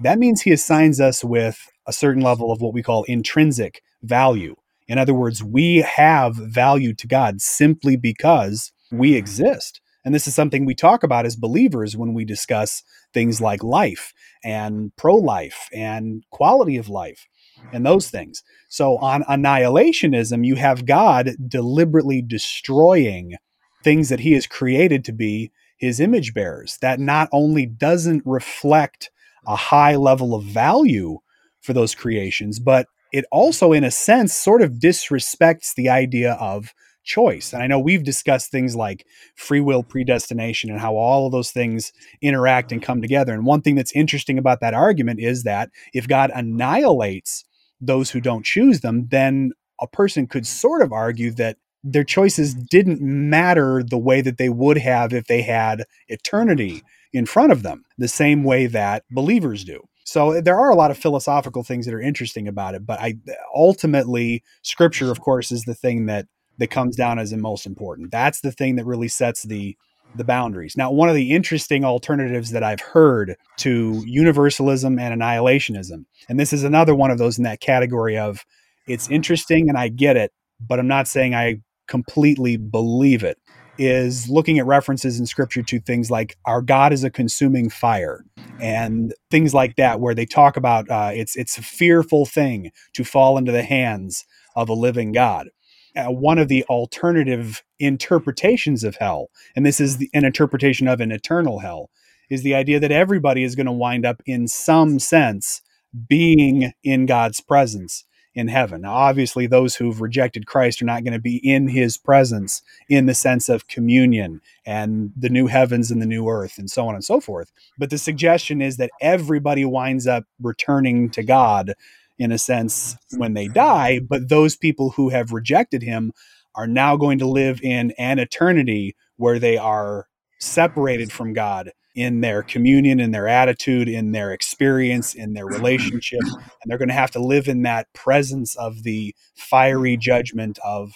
that 0.00 0.18
means 0.18 0.42
he 0.42 0.52
assigns 0.52 1.00
us 1.00 1.24
with 1.24 1.68
a 1.86 1.92
certain 1.92 2.22
level 2.22 2.52
of 2.52 2.60
what 2.60 2.74
we 2.74 2.82
call 2.82 3.04
intrinsic 3.04 3.80
value. 4.02 4.54
In 4.88 4.98
other 4.98 5.14
words, 5.14 5.42
we 5.42 5.78
have 5.78 6.36
value 6.36 6.94
to 6.94 7.06
God 7.06 7.40
simply 7.40 7.96
because 7.96 8.72
we 8.90 9.14
exist. 9.14 9.80
And 10.06 10.14
this 10.14 10.28
is 10.28 10.36
something 10.36 10.64
we 10.64 10.76
talk 10.76 11.02
about 11.02 11.26
as 11.26 11.34
believers 11.34 11.96
when 11.96 12.14
we 12.14 12.24
discuss 12.24 12.84
things 13.12 13.40
like 13.40 13.64
life 13.64 14.12
and 14.44 14.94
pro 14.94 15.16
life 15.16 15.68
and 15.72 16.22
quality 16.30 16.76
of 16.76 16.88
life 16.88 17.26
and 17.72 17.84
those 17.84 18.08
things. 18.08 18.44
So, 18.68 18.98
on 18.98 19.24
annihilationism, 19.24 20.46
you 20.46 20.54
have 20.54 20.86
God 20.86 21.30
deliberately 21.48 22.22
destroying 22.22 23.34
things 23.82 24.08
that 24.08 24.20
he 24.20 24.34
has 24.34 24.46
created 24.46 25.04
to 25.06 25.12
be 25.12 25.50
his 25.76 25.98
image 25.98 26.32
bearers. 26.32 26.78
That 26.80 27.00
not 27.00 27.28
only 27.32 27.66
doesn't 27.66 28.22
reflect 28.24 29.10
a 29.44 29.56
high 29.56 29.96
level 29.96 30.36
of 30.36 30.44
value 30.44 31.18
for 31.60 31.72
those 31.72 31.96
creations, 31.96 32.60
but 32.60 32.86
it 33.12 33.24
also, 33.32 33.72
in 33.72 33.82
a 33.82 33.90
sense, 33.90 34.36
sort 34.36 34.62
of 34.62 34.74
disrespects 34.74 35.74
the 35.74 35.88
idea 35.88 36.34
of 36.34 36.72
choice. 37.06 37.52
And 37.52 37.62
I 37.62 37.66
know 37.66 37.78
we've 37.78 38.04
discussed 38.04 38.50
things 38.50 38.76
like 38.76 39.06
free 39.34 39.60
will 39.60 39.82
predestination 39.82 40.70
and 40.70 40.80
how 40.80 40.96
all 40.96 41.26
of 41.26 41.32
those 41.32 41.50
things 41.50 41.92
interact 42.20 42.72
and 42.72 42.82
come 42.82 43.00
together. 43.00 43.32
And 43.32 43.46
one 43.46 43.62
thing 43.62 43.76
that's 43.76 43.92
interesting 43.92 44.38
about 44.38 44.60
that 44.60 44.74
argument 44.74 45.20
is 45.20 45.44
that 45.44 45.70
if 45.94 46.06
God 46.06 46.30
annihilates 46.34 47.44
those 47.80 48.10
who 48.10 48.20
don't 48.20 48.44
choose 48.44 48.80
them, 48.80 49.08
then 49.08 49.52
a 49.80 49.86
person 49.86 50.26
could 50.26 50.46
sort 50.46 50.82
of 50.82 50.92
argue 50.92 51.30
that 51.32 51.56
their 51.84 52.04
choices 52.04 52.54
didn't 52.54 53.00
matter 53.00 53.82
the 53.82 53.98
way 53.98 54.20
that 54.20 54.38
they 54.38 54.48
would 54.48 54.78
have 54.78 55.12
if 55.12 55.26
they 55.26 55.42
had 55.42 55.84
eternity 56.08 56.82
in 57.12 57.26
front 57.26 57.52
of 57.52 57.62
them, 57.62 57.84
the 57.96 58.08
same 58.08 58.42
way 58.42 58.66
that 58.66 59.04
believers 59.10 59.64
do. 59.64 59.80
So 60.04 60.32
eh, 60.32 60.40
there 60.40 60.58
are 60.58 60.70
a 60.70 60.74
lot 60.76 60.90
of 60.90 60.98
philosophical 60.98 61.62
things 61.62 61.86
that 61.86 61.94
are 61.94 62.00
interesting 62.00 62.48
about 62.48 62.74
it, 62.74 62.86
but 62.86 63.00
I 63.00 63.16
ultimately 63.54 64.42
scripture 64.62 65.10
of 65.10 65.20
course 65.20 65.52
is 65.52 65.64
the 65.64 65.74
thing 65.74 66.06
that 66.06 66.26
that 66.58 66.68
comes 66.68 66.96
down 66.96 67.18
as 67.18 67.30
the 67.30 67.36
most 67.36 67.66
important. 67.66 68.10
That's 68.10 68.40
the 68.40 68.52
thing 68.52 68.76
that 68.76 68.86
really 68.86 69.08
sets 69.08 69.42
the 69.42 69.76
the 70.14 70.24
boundaries. 70.24 70.76
Now, 70.76 70.90
one 70.90 71.08
of 71.08 71.14
the 71.14 71.32
interesting 71.32 71.84
alternatives 71.84 72.50
that 72.52 72.62
I've 72.62 72.80
heard 72.80 73.36
to 73.58 74.02
universalism 74.06 74.98
and 74.98 75.20
annihilationism, 75.20 76.04
and 76.28 76.40
this 76.40 76.52
is 76.52 76.64
another 76.64 76.94
one 76.94 77.10
of 77.10 77.18
those 77.18 77.38
in 77.38 77.44
that 77.44 77.60
category 77.60 78.16
of 78.16 78.44
it's 78.86 79.10
interesting 79.10 79.68
and 79.68 79.76
I 79.76 79.88
get 79.88 80.16
it, 80.16 80.32
but 80.60 80.78
I'm 80.78 80.88
not 80.88 81.08
saying 81.08 81.34
I 81.34 81.56
completely 81.86 82.56
believe 82.56 83.22
it, 83.24 83.38
is 83.78 84.28
looking 84.28 84.58
at 84.58 84.66
references 84.66 85.20
in 85.20 85.26
scripture 85.26 85.62
to 85.62 85.80
things 85.80 86.10
like 86.10 86.36
our 86.46 86.62
God 86.62 86.92
is 86.92 87.04
a 87.04 87.10
consuming 87.10 87.68
fire 87.68 88.24
and 88.60 89.14
things 89.30 89.52
like 89.52 89.76
that, 89.76 90.00
where 90.00 90.14
they 90.14 90.24
talk 90.24 90.56
about 90.56 90.88
uh, 90.88 91.10
it's 91.12 91.36
it's 91.36 91.58
a 91.58 91.62
fearful 91.62 92.24
thing 92.24 92.70
to 92.94 93.04
fall 93.04 93.36
into 93.36 93.52
the 93.52 93.62
hands 93.62 94.24
of 94.54 94.70
a 94.70 94.74
living 94.74 95.12
God 95.12 95.48
uh, 95.96 96.10
one 96.10 96.38
of 96.38 96.48
the 96.48 96.64
alternative 96.64 97.62
interpretations 97.78 98.84
of 98.84 98.96
hell, 98.96 99.30
and 99.54 99.64
this 99.64 99.80
is 99.80 99.98
the, 99.98 100.10
an 100.14 100.24
interpretation 100.24 100.88
of 100.88 101.00
an 101.00 101.12
eternal 101.12 101.60
hell, 101.60 101.90
is 102.30 102.42
the 102.42 102.54
idea 102.54 102.80
that 102.80 102.92
everybody 102.92 103.42
is 103.42 103.54
going 103.54 103.66
to 103.66 103.72
wind 103.72 104.04
up 104.04 104.22
in 104.26 104.48
some 104.48 104.98
sense 104.98 105.62
being 106.08 106.72
in 106.82 107.06
God's 107.06 107.40
presence 107.40 108.04
in 108.34 108.48
heaven. 108.48 108.82
Now, 108.82 108.92
obviously, 108.92 109.46
those 109.46 109.76
who've 109.76 110.00
rejected 110.00 110.46
Christ 110.46 110.82
are 110.82 110.86
not 110.86 111.04
going 111.04 111.14
to 111.14 111.18
be 111.18 111.36
in 111.36 111.68
his 111.68 111.96
presence 111.96 112.60
in 112.88 113.06
the 113.06 113.14
sense 113.14 113.48
of 113.48 113.66
communion 113.66 114.42
and 114.66 115.10
the 115.16 115.30
new 115.30 115.46
heavens 115.46 115.90
and 115.90 116.02
the 116.02 116.06
new 116.06 116.28
earth 116.28 116.58
and 116.58 116.70
so 116.70 116.86
on 116.86 116.94
and 116.94 117.04
so 117.04 117.18
forth. 117.18 117.50
But 117.78 117.88
the 117.88 117.96
suggestion 117.96 118.60
is 118.60 118.76
that 118.76 118.90
everybody 119.00 119.64
winds 119.64 120.06
up 120.06 120.24
returning 120.40 121.08
to 121.10 121.22
God 121.22 121.72
in 122.18 122.32
a 122.32 122.38
sense 122.38 122.96
when 123.16 123.34
they 123.34 123.48
die, 123.48 124.00
but 124.00 124.28
those 124.28 124.56
people 124.56 124.90
who 124.90 125.10
have 125.10 125.32
rejected 125.32 125.82
him 125.82 126.12
are 126.54 126.66
now 126.66 126.96
going 126.96 127.18
to 127.18 127.26
live 127.26 127.60
in 127.62 127.92
an 127.98 128.18
eternity 128.18 128.96
where 129.16 129.38
they 129.38 129.56
are 129.56 130.06
separated 130.38 131.12
from 131.12 131.32
God 131.32 131.72
in 131.94 132.20
their 132.20 132.42
communion, 132.42 133.00
in 133.00 133.10
their 133.10 133.26
attitude, 133.26 133.88
in 133.88 134.12
their 134.12 134.32
experience, 134.32 135.14
in 135.14 135.32
their 135.32 135.46
relationship. 135.46 136.20
And 136.62 136.70
they're 136.70 136.78
going 136.78 136.88
to 136.88 136.94
have 136.94 137.12
to 137.12 137.22
live 137.22 137.46
in 137.46 137.62
that 137.62 137.92
presence 137.92 138.56
of 138.56 138.82
the 138.82 139.14
fiery 139.36 139.96
judgment 139.96 140.58
of 140.64 140.90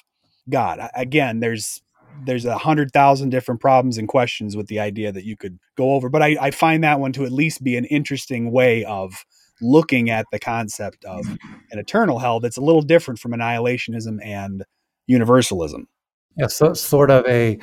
God. 0.48 0.80
Again, 0.94 1.40
there's 1.40 1.80
there's 2.24 2.44
a 2.44 2.58
hundred 2.58 2.92
thousand 2.92 3.30
different 3.30 3.60
problems 3.60 3.96
and 3.96 4.08
questions 4.08 4.56
with 4.56 4.66
the 4.66 4.80
idea 4.80 5.12
that 5.12 5.24
you 5.24 5.36
could 5.36 5.58
go 5.76 5.92
over, 5.92 6.08
but 6.08 6.22
I, 6.22 6.36
I 6.40 6.50
find 6.50 6.82
that 6.82 6.98
one 6.98 7.12
to 7.12 7.24
at 7.24 7.30
least 7.30 7.62
be 7.62 7.76
an 7.76 7.84
interesting 7.84 8.50
way 8.50 8.84
of 8.84 9.24
looking 9.60 10.10
at 10.10 10.26
the 10.32 10.38
concept 10.38 11.04
of 11.04 11.26
an 11.70 11.78
eternal 11.78 12.18
hell 12.18 12.40
that's 12.40 12.56
a 12.56 12.62
little 12.62 12.82
different 12.82 13.20
from 13.20 13.32
annihilationism 13.32 14.18
and 14.24 14.64
universalism. 15.06 15.86
Yeah, 16.36 16.46
so 16.46 16.74
sort 16.74 17.10
of 17.10 17.26
a 17.26 17.58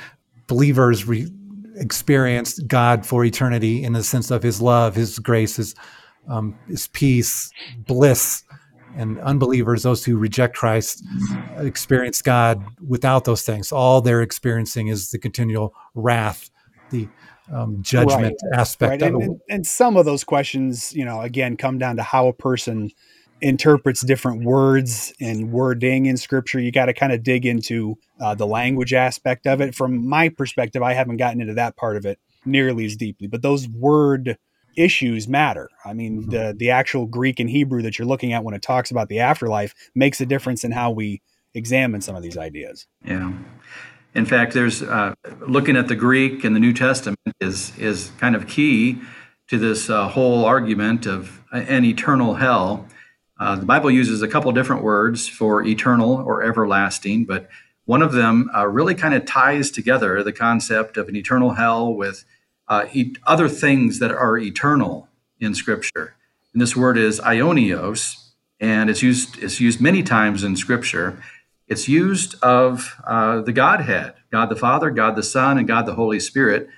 believer's 0.48 1.06
re- 1.06 1.32
experience 1.76 2.60
God 2.60 3.06
for 3.06 3.24
eternity 3.24 3.84
in 3.84 3.94
the 3.94 4.04
sense 4.04 4.32
of 4.32 4.44
His 4.44 4.62
love, 4.62 4.96
His 4.96 5.20
grace, 5.20 5.56
His 5.56 5.76
um, 6.28 6.58
His 6.68 6.88
peace, 6.88 7.52
bliss, 7.78 8.44
and 8.96 9.20
unbelievers, 9.20 9.84
those 9.84 10.04
who 10.04 10.18
reject 10.18 10.56
Christ, 10.56 11.04
experience 11.58 12.22
God 12.22 12.64
without 12.86 13.26
those 13.26 13.44
things. 13.44 13.72
All 13.72 14.02
they're 14.02 14.22
experiencing 14.22 14.88
is 14.88 15.12
the 15.12 15.20
continual 15.20 15.74
wrath, 15.94 16.50
the 16.90 17.08
um, 17.52 17.82
judgment 17.82 18.38
right. 18.44 18.60
aspect 18.60 19.02
right. 19.02 19.12
and, 19.12 19.22
and, 19.22 19.42
and, 19.50 19.68
some 19.68 19.96
of 19.96 20.06
those 20.06 20.24
questions, 20.24 20.94
you 20.94 21.06
know, 21.06 21.22
again, 21.22 21.56
come 21.58 21.78
down 21.78 21.96
to 21.96 22.04
how 22.04 22.28
a 22.28 22.34
person 22.34 22.92
interprets 23.42 24.02
different 24.02 24.44
words 24.44 25.14
and 25.22 25.52
wording 25.52 26.08
in 26.08 26.18
scripture. 26.18 26.60
You 26.60 26.72
got 26.72 26.86
to 26.86 26.94
kind 26.94 27.14
of 27.14 27.24
dig 27.24 27.46
into 27.46 27.98
uh, 28.20 28.36
the 28.36 28.48
language 28.48 28.94
aspect 28.94 29.48
of 29.48 29.62
it. 29.62 29.76
From 29.76 30.08
my 30.08 30.30
perspective, 30.30 30.82
I 30.82 30.94
haven't 30.94 31.18
gotten 31.18 31.42
into 31.42 31.54
that 31.54 31.78
part 31.78 31.98
of 31.98 32.06
it 32.06 32.20
nearly 32.46 32.86
as 32.86 32.96
deeply, 32.96 33.28
but 33.28 33.42
those 33.42 33.68
word 33.68 34.38
issues 34.76 35.28
matter. 35.28 35.70
I 35.86 35.94
mean, 35.94 36.22
mm-hmm. 36.22 36.30
the 36.30 36.56
the 36.58 36.70
actual 36.70 37.06
Greek 37.06 37.40
and 37.40 37.50
Hebrew 37.50 37.82
that 37.82 37.98
you're 37.98 38.08
looking 38.08 38.34
at 38.34 38.44
when 38.44 38.54
it 38.54 38.62
talks 38.62 38.92
about 38.92 39.10
the 39.10 39.20
afterlife 39.20 39.74
makes 39.96 40.22
a 40.22 40.26
difference 40.26 40.64
in 40.64 40.72
how 40.72 40.92
we 40.92 41.22
examine 41.54 42.02
some 42.02 42.16
of 42.16 42.24
these 42.24 42.38
ideas. 42.38 42.88
Yeah. 43.04 43.34
In 44.18 44.26
fact, 44.26 44.54
there's 44.54 44.82
uh, 44.82 45.14
looking 45.48 45.78
at 45.78 45.88
the 45.88 45.96
Greek 45.96 46.44
and 46.44 46.56
the 46.56 46.60
New 46.60 46.74
Testament 46.74 47.20
is 47.40 47.78
is 47.78 48.12
kind 48.18 48.36
of 48.36 48.48
key 48.48 49.00
to 49.48 49.60
this 49.60 49.92
uh, 49.92 50.08
whole 50.08 50.44
argument 50.44 51.06
of 51.06 51.44
an 51.52 51.86
eternal 51.86 52.34
hell. 52.34 52.88
Uh, 53.40 53.58
the 53.58 53.66
Bible 53.68 53.92
uses 53.92 54.24
a 54.24 54.28
couple 54.28 54.52
different 54.52 54.82
words 54.82 55.28
for 55.28 55.64
eternal 55.64 56.14
or 56.14 56.42
everlasting, 56.42 57.26
but 57.26 57.48
one 57.86 58.02
of 58.02 58.12
them 58.12 58.50
uh, 58.56 58.66
really 58.66 58.96
kind 58.96 59.14
of 59.14 59.24
ties 59.24 59.70
together 59.70 60.24
the 60.24 60.34
concept 60.34 60.98
of 60.98 61.08
an 61.10 61.16
eternal 61.16 61.52
hell 61.52 61.94
with 61.94 62.26
uh, 62.68 62.88
e- 62.92 63.14
other 63.28 63.48
things 63.48 64.00
that 64.00 64.12
are 64.12 64.36
eternal 64.36 65.08
in 65.40 65.54
Scripture. 65.54 66.16
And 66.54 66.62
this 66.62 66.76
word 66.76 66.98
is 66.98 67.20
aionios, 67.20 68.16
and 68.60 68.90
it's 68.90 69.04
used 69.04 69.38
it's 69.44 69.62
used 69.62 69.80
many 69.80 70.02
times 70.02 70.44
in 70.44 70.56
Scripture. 70.56 71.22
It's 71.68 71.90
used 71.90 72.36
of 72.42 72.96
uh, 73.06 73.42
the 73.42 73.52
Godhead, 73.52 74.14
God 74.32 74.50
the 74.50 74.56
Father, 74.56 74.90
God 74.90 75.16
the 75.16 75.24
Son, 75.24 75.58
and 75.58 75.68
God 75.68 75.86
the 75.86 75.96
Holy 75.96 76.20
Spirit. 76.20 76.70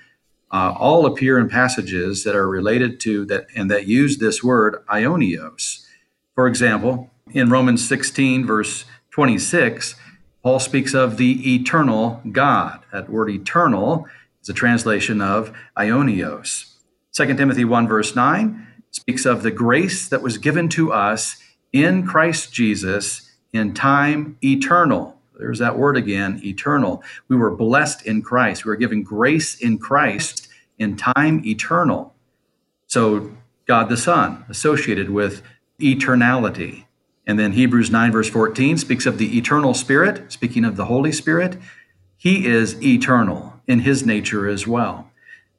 Uh, 0.52 0.74
all 0.76 1.06
appear 1.06 1.38
in 1.38 1.48
passages 1.48 2.24
that 2.24 2.34
are 2.34 2.48
related 2.48 2.98
to 3.00 3.24
that 3.26 3.46
and 3.54 3.70
that 3.70 3.86
use 3.86 4.18
this 4.18 4.42
word 4.42 4.84
aionios. 4.88 5.86
For 6.34 6.48
example, 6.48 7.08
in 7.32 7.50
Romans 7.50 7.86
16, 7.86 8.44
verse 8.44 8.84
26, 9.12 9.94
Paul 10.42 10.58
speaks 10.58 10.92
of 10.92 11.18
the 11.18 11.54
eternal 11.54 12.20
God. 12.32 12.80
That 12.92 13.08
word 13.08 13.30
eternal 13.30 14.08
is 14.42 14.48
a 14.48 14.54
translation 14.54 15.20
of 15.20 15.52
aionios. 15.76 16.74
2 17.12 17.34
Timothy 17.36 17.64
1, 17.64 17.86
verse 17.86 18.16
9 18.16 18.66
speaks 18.90 19.24
of 19.24 19.44
the 19.44 19.52
grace 19.52 20.08
that 20.08 20.22
was 20.22 20.38
given 20.38 20.68
to 20.70 20.92
us 20.92 21.36
in 21.72 22.04
Christ 22.04 22.52
Jesus 22.52 23.29
in 23.52 23.74
time 23.74 24.36
eternal. 24.42 25.16
There's 25.38 25.58
that 25.58 25.78
word 25.78 25.96
again, 25.96 26.40
eternal. 26.44 27.02
We 27.28 27.36
were 27.36 27.50
blessed 27.50 28.06
in 28.06 28.22
Christ. 28.22 28.64
We 28.64 28.70
were 28.70 28.76
given 28.76 29.02
grace 29.02 29.56
in 29.56 29.78
Christ 29.78 30.48
in 30.78 30.96
time 30.96 31.44
eternal. 31.46 32.14
So 32.86 33.32
God 33.66 33.88
the 33.88 33.96
Son 33.96 34.44
associated 34.48 35.10
with 35.10 35.42
eternality. 35.80 36.84
And 37.26 37.38
then 37.38 37.52
Hebrews 37.52 37.90
9, 37.90 38.12
verse 38.12 38.28
14 38.28 38.78
speaks 38.78 39.06
of 39.06 39.18
the 39.18 39.38
eternal 39.38 39.74
Spirit, 39.74 40.32
speaking 40.32 40.64
of 40.64 40.76
the 40.76 40.86
Holy 40.86 41.12
Spirit. 41.12 41.56
He 42.16 42.46
is 42.46 42.82
eternal 42.82 43.60
in 43.66 43.80
his 43.80 44.04
nature 44.04 44.48
as 44.48 44.66
well. 44.66 45.10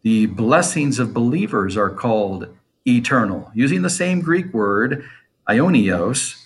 The 0.03 0.25
blessings 0.25 1.00
of 1.00 1.13
believers 1.13 1.77
are 1.77 1.89
called 1.89 2.48
eternal, 2.86 3.51
using 3.53 3.83
the 3.83 3.89
same 3.89 4.21
Greek 4.21 4.53
word, 4.53 5.05
aionios, 5.48 6.40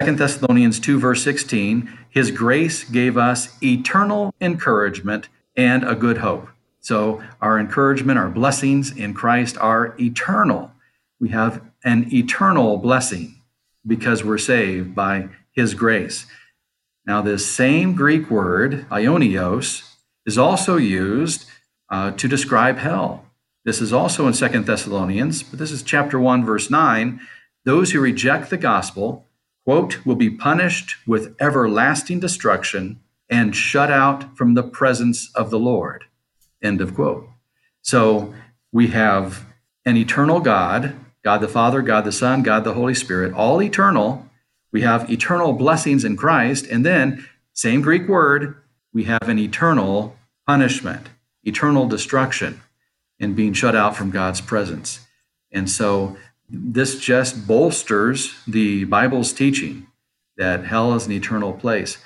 2 0.00 0.16
Thessalonians 0.16 0.80
2, 0.80 0.98
verse 0.98 1.22
16, 1.22 1.96
His 2.10 2.30
grace 2.30 2.82
gave 2.84 3.16
us 3.16 3.56
eternal 3.62 4.34
encouragement 4.40 5.28
and 5.56 5.84
a 5.84 5.94
good 5.94 6.18
hope. 6.18 6.48
So 6.80 7.22
our 7.40 7.58
encouragement, 7.58 8.18
our 8.18 8.28
blessings 8.28 8.96
in 8.96 9.14
Christ 9.14 9.56
are 9.58 9.94
eternal. 9.98 10.72
We 11.20 11.30
have 11.30 11.62
an 11.84 12.12
eternal 12.12 12.78
blessing 12.78 13.42
because 13.86 14.24
we're 14.24 14.38
saved 14.38 14.94
by 14.94 15.28
His 15.52 15.74
grace. 15.74 16.26
Now, 17.06 17.22
this 17.22 17.46
same 17.46 17.94
Greek 17.94 18.28
word, 18.30 18.86
aionios, 18.90 19.94
is 20.26 20.36
also 20.36 20.76
used 20.76 21.46
uh, 21.88 22.10
to 22.12 22.26
describe 22.26 22.78
hell. 22.78 23.24
This 23.64 23.80
is 23.80 23.92
also 23.92 24.26
in 24.26 24.34
Second 24.34 24.66
Thessalonians, 24.66 25.44
but 25.44 25.60
this 25.60 25.70
is 25.70 25.84
chapter 25.84 26.18
1, 26.18 26.44
verse 26.44 26.70
9. 26.70 27.20
Those 27.64 27.92
who 27.92 28.00
reject 28.00 28.50
the 28.50 28.56
gospel 28.56 29.25
quote, 29.66 30.06
will 30.06 30.14
be 30.14 30.30
punished 30.30 30.94
with 31.08 31.34
everlasting 31.40 32.20
destruction 32.20 33.00
and 33.28 33.56
shut 33.56 33.90
out 33.90 34.36
from 34.36 34.54
the 34.54 34.62
presence 34.62 35.28
of 35.34 35.50
the 35.50 35.58
Lord, 35.58 36.04
end 36.62 36.80
of 36.80 36.94
quote. 36.94 37.28
So 37.82 38.32
we 38.70 38.88
have 38.88 39.44
an 39.84 39.96
eternal 39.96 40.38
God, 40.38 40.94
God 41.24 41.38
the 41.38 41.48
Father, 41.48 41.82
God 41.82 42.04
the 42.04 42.12
Son, 42.12 42.44
God 42.44 42.62
the 42.62 42.74
Holy 42.74 42.94
Spirit, 42.94 43.34
all 43.34 43.60
eternal. 43.60 44.28
We 44.70 44.82
have 44.82 45.10
eternal 45.10 45.52
blessings 45.52 46.04
in 46.04 46.16
Christ. 46.16 46.68
And 46.68 46.86
then, 46.86 47.26
same 47.52 47.82
Greek 47.82 48.06
word, 48.06 48.54
we 48.92 49.04
have 49.04 49.28
an 49.28 49.38
eternal 49.38 50.16
punishment, 50.46 51.08
eternal 51.42 51.88
destruction, 51.88 52.60
and 53.18 53.34
being 53.34 53.52
shut 53.52 53.74
out 53.74 53.96
from 53.96 54.12
God's 54.12 54.40
presence. 54.40 55.00
And 55.50 55.68
so 55.68 56.16
this 56.48 56.98
just 56.98 57.46
bolsters 57.46 58.34
the 58.46 58.84
Bible's 58.84 59.32
teaching 59.32 59.86
that 60.36 60.64
hell 60.64 60.94
is 60.94 61.06
an 61.06 61.12
eternal 61.12 61.52
place. 61.52 61.98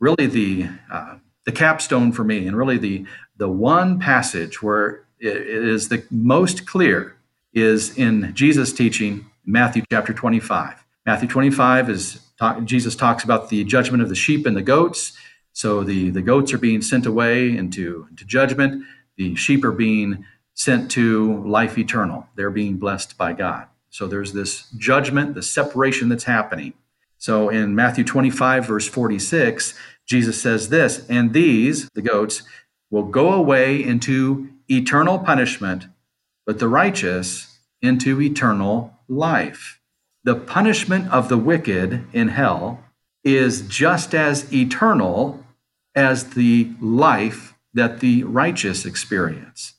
Really, 0.00 0.26
the 0.26 0.68
uh, 0.90 1.16
the 1.44 1.52
capstone 1.52 2.12
for 2.12 2.24
me, 2.24 2.46
and 2.46 2.56
really 2.56 2.78
the 2.78 3.06
the 3.36 3.48
one 3.48 3.98
passage 3.98 4.62
where 4.62 5.06
it 5.18 5.36
is 5.36 5.88
the 5.88 6.04
most 6.10 6.66
clear 6.66 7.16
is 7.52 7.96
in 7.96 8.34
Jesus' 8.34 8.72
teaching, 8.72 9.26
Matthew 9.44 9.82
chapter 9.90 10.12
25. 10.12 10.84
Matthew 11.06 11.28
25 11.28 11.88
is 11.88 12.20
talk, 12.38 12.64
Jesus 12.64 12.94
talks 12.94 13.24
about 13.24 13.48
the 13.48 13.64
judgment 13.64 14.02
of 14.02 14.08
the 14.08 14.14
sheep 14.14 14.44
and 14.44 14.56
the 14.56 14.62
goats, 14.62 15.16
So 15.52 15.82
the, 15.84 16.10
the 16.10 16.20
goats 16.20 16.52
are 16.52 16.58
being 16.58 16.82
sent 16.82 17.06
away 17.06 17.56
into, 17.56 18.06
into 18.10 18.24
judgment, 18.24 18.84
the 19.16 19.34
sheep 19.36 19.64
are 19.64 19.72
being 19.72 20.26
sent 20.52 20.90
to 20.92 21.42
life 21.46 21.78
eternal. 21.78 22.26
They're 22.34 22.50
being 22.50 22.76
blessed 22.76 23.16
by 23.16 23.32
God. 23.32 23.68
So 23.90 24.06
there's 24.06 24.32
this 24.32 24.68
judgment, 24.76 25.34
the 25.34 25.42
separation 25.42 26.08
that's 26.08 26.24
happening. 26.24 26.74
So 27.18 27.48
in 27.48 27.74
Matthew 27.74 28.04
25, 28.04 28.66
verse 28.66 28.88
46, 28.88 29.74
Jesus 30.06 30.40
says 30.40 30.68
this, 30.68 31.06
and 31.08 31.32
these, 31.32 31.88
the 31.94 32.02
goats, 32.02 32.42
will 32.90 33.04
go 33.04 33.32
away 33.32 33.82
into 33.82 34.48
eternal 34.68 35.18
punishment, 35.18 35.86
but 36.44 36.58
the 36.58 36.68
righteous 36.68 37.58
into 37.82 38.20
eternal 38.20 38.94
life. 39.08 39.80
The 40.24 40.36
punishment 40.36 41.10
of 41.10 41.28
the 41.28 41.38
wicked 41.38 42.04
in 42.12 42.28
hell 42.28 42.84
is 43.24 43.62
just 43.62 44.14
as 44.14 44.52
eternal 44.52 45.44
as 45.94 46.30
the 46.30 46.72
life 46.80 47.54
that 47.74 48.00
the 48.00 48.22
righteous 48.24 48.86
experience. 48.86 49.74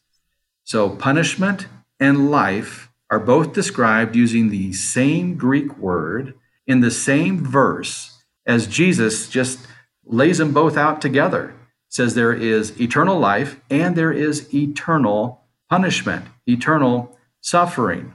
So, 0.64 0.90
punishment 0.90 1.68
and 2.00 2.30
life 2.30 2.87
are 3.10 3.20
both 3.20 3.54
described 3.54 4.16
using 4.16 4.50
the 4.50 4.74
same 4.74 5.36
Greek 5.36 5.78
word 5.78 6.34
in 6.66 6.82
the 6.82 6.92
same 6.92 7.44
verse 7.44 8.24
as 8.46 8.68
Jesus 8.68 9.30
just 9.30 9.60
lays 10.06 10.38
them 10.38 10.54
both 10.54 10.78
out 10.78 11.02
together. 11.02 11.54
says 11.90 12.16
there 12.16 12.34
is 12.34 12.80
eternal 12.82 13.18
life 13.18 13.60
and 13.70 13.96
there 13.96 14.12
is 14.12 14.54
eternal 14.54 15.42
punishment, 15.70 16.26
eternal 16.46 17.18
suffering. 17.40 18.14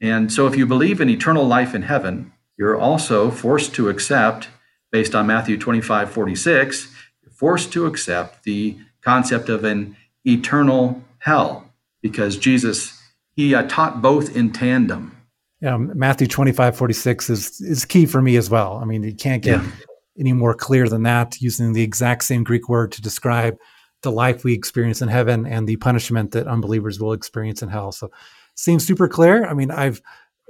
And 0.00 0.30
so, 0.30 0.46
if 0.46 0.56
you 0.56 0.66
believe 0.66 1.00
in 1.00 1.08
eternal 1.08 1.46
life 1.46 1.74
in 1.74 1.82
heaven, 1.82 2.32
you're 2.58 2.78
also 2.78 3.30
forced 3.30 3.74
to 3.74 3.88
accept, 3.88 4.48
based 4.92 5.14
on 5.14 5.26
Matthew 5.26 5.56
25 5.56 6.10
46, 6.10 6.92
you're 7.22 7.32
forced 7.32 7.72
to 7.72 7.86
accept 7.86 8.44
the 8.44 8.76
concept 9.02 9.48
of 9.48 9.64
an 9.64 9.96
eternal 10.26 11.02
hell 11.18 11.72
because 12.02 12.36
Jesus, 12.36 13.00
he 13.36 13.54
uh, 13.54 13.62
taught 13.64 14.02
both 14.02 14.34
in 14.36 14.52
tandem. 14.52 15.16
Yeah, 15.60 15.76
Matthew 15.76 16.26
25 16.26 16.76
46 16.76 17.30
is, 17.30 17.60
is 17.60 17.84
key 17.84 18.06
for 18.06 18.20
me 18.20 18.36
as 18.36 18.50
well. 18.50 18.78
I 18.82 18.84
mean, 18.84 19.02
you 19.02 19.14
can't 19.14 19.42
get 19.42 19.60
yeah. 19.60 19.70
any 20.18 20.32
more 20.32 20.54
clear 20.54 20.88
than 20.88 21.04
that 21.04 21.40
using 21.40 21.72
the 21.72 21.82
exact 21.82 22.24
same 22.24 22.44
Greek 22.44 22.68
word 22.68 22.92
to 22.92 23.02
describe 23.02 23.56
the 24.02 24.12
life 24.12 24.44
we 24.44 24.52
experience 24.52 25.00
in 25.00 25.08
heaven 25.08 25.46
and 25.46 25.66
the 25.66 25.76
punishment 25.76 26.32
that 26.32 26.46
unbelievers 26.46 27.00
will 27.00 27.12
experience 27.12 27.62
in 27.62 27.70
hell. 27.70 27.92
So 27.92 28.10
seems 28.54 28.86
super 28.86 29.08
clear. 29.08 29.46
I 29.46 29.54
mean, 29.54 29.70
I've 29.70 30.02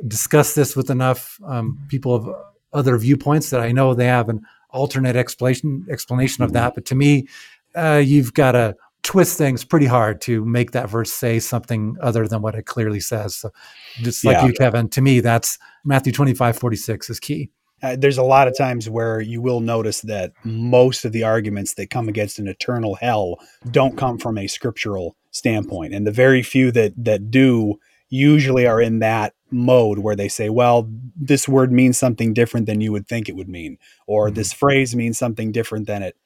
discussed 0.07 0.57
this 0.57 0.76
with 0.76 0.91
enough 0.91 1.38
um, 1.47 1.79
people 1.88 2.14
of 2.14 2.29
other 2.73 2.99
viewpoints 2.99 3.50
that 3.50 3.61
I 3.61 3.73
know 3.73 3.95
they 3.95 4.07
have 4.07 4.29
an 4.29 4.43
alternate 4.71 5.14
explanation 5.14 5.87
explanation 5.88 6.43
of 6.43 6.53
that. 6.53 6.75
But 6.75 6.85
to 6.87 6.95
me, 6.95 7.29
uh, 7.76 8.03
you've 8.05 8.35
got 8.35 8.53
to 8.53 8.76
twist 9.04 9.38
things 9.38 9.64
pretty 9.64 9.87
hard 9.87 10.20
to 10.23 10.44
make 10.44 10.73
that 10.73 10.90
verse 10.90 11.12
say 11.12 11.38
something 11.38 11.96
other 12.00 12.26
than 12.26 12.42
what 12.42 12.56
it 12.56 12.66
clearly 12.66 13.00
says. 13.00 13.37
So, 13.37 13.50
just 13.99 14.25
like 14.25 14.38
yeah. 14.38 14.46
you, 14.46 14.52
Kevin, 14.54 14.88
to 14.88 15.00
me, 15.00 15.20
that's 15.20 15.58
Matthew 15.84 16.12
25, 16.12 16.58
46 16.58 17.11
is 17.11 17.20
key. 17.20 17.50
Uh, 17.82 17.96
there's 17.96 18.18
a 18.18 18.23
lot 18.23 18.49
of 18.49 18.56
times 18.56 18.88
where 18.88 19.20
you 19.20 19.42
will 19.42 19.61
notice 19.61 20.00
that 20.00 20.32
most 20.42 21.04
of 21.04 21.12
the 21.12 21.23
arguments 21.23 21.75
that 21.75 21.90
come 21.90 22.08
against 22.08 22.38
an 22.38 22.49
eternal 22.49 22.94
hell 22.94 23.37
don't 23.70 23.99
come 23.99 24.16
from 24.16 24.38
a 24.38 24.46
scriptural 24.46 25.16
standpoint. 25.32 25.92
And 25.92 26.06
the 26.06 26.12
very 26.12 26.42
few 26.42 26.73
that 26.73 26.92
that 27.04 27.30
do 27.30 27.78
usually 28.08 28.66
are 28.66 28.80
in 28.80 29.00
that 29.00 29.34
mode 29.50 29.99
where 29.99 30.16
they 30.16 30.28
say, 30.28 30.49
well, 30.49 30.88
this 31.14 31.46
word 31.46 31.73
means 31.73 31.99
something 31.99 32.32
different 32.32 32.66
than 32.66 32.80
you 32.80 32.90
would 32.90 33.06
think 33.06 33.28
it 33.28 33.37
would 33.37 33.49
mean, 33.49 33.76
or 34.06 34.28
mm-hmm. 34.28 34.34
this 34.34 34.52
phrase 34.52 34.96
means 34.96 35.18
something 35.18 35.52
different 35.52 35.87
than 35.87 36.02
it 36.02 36.16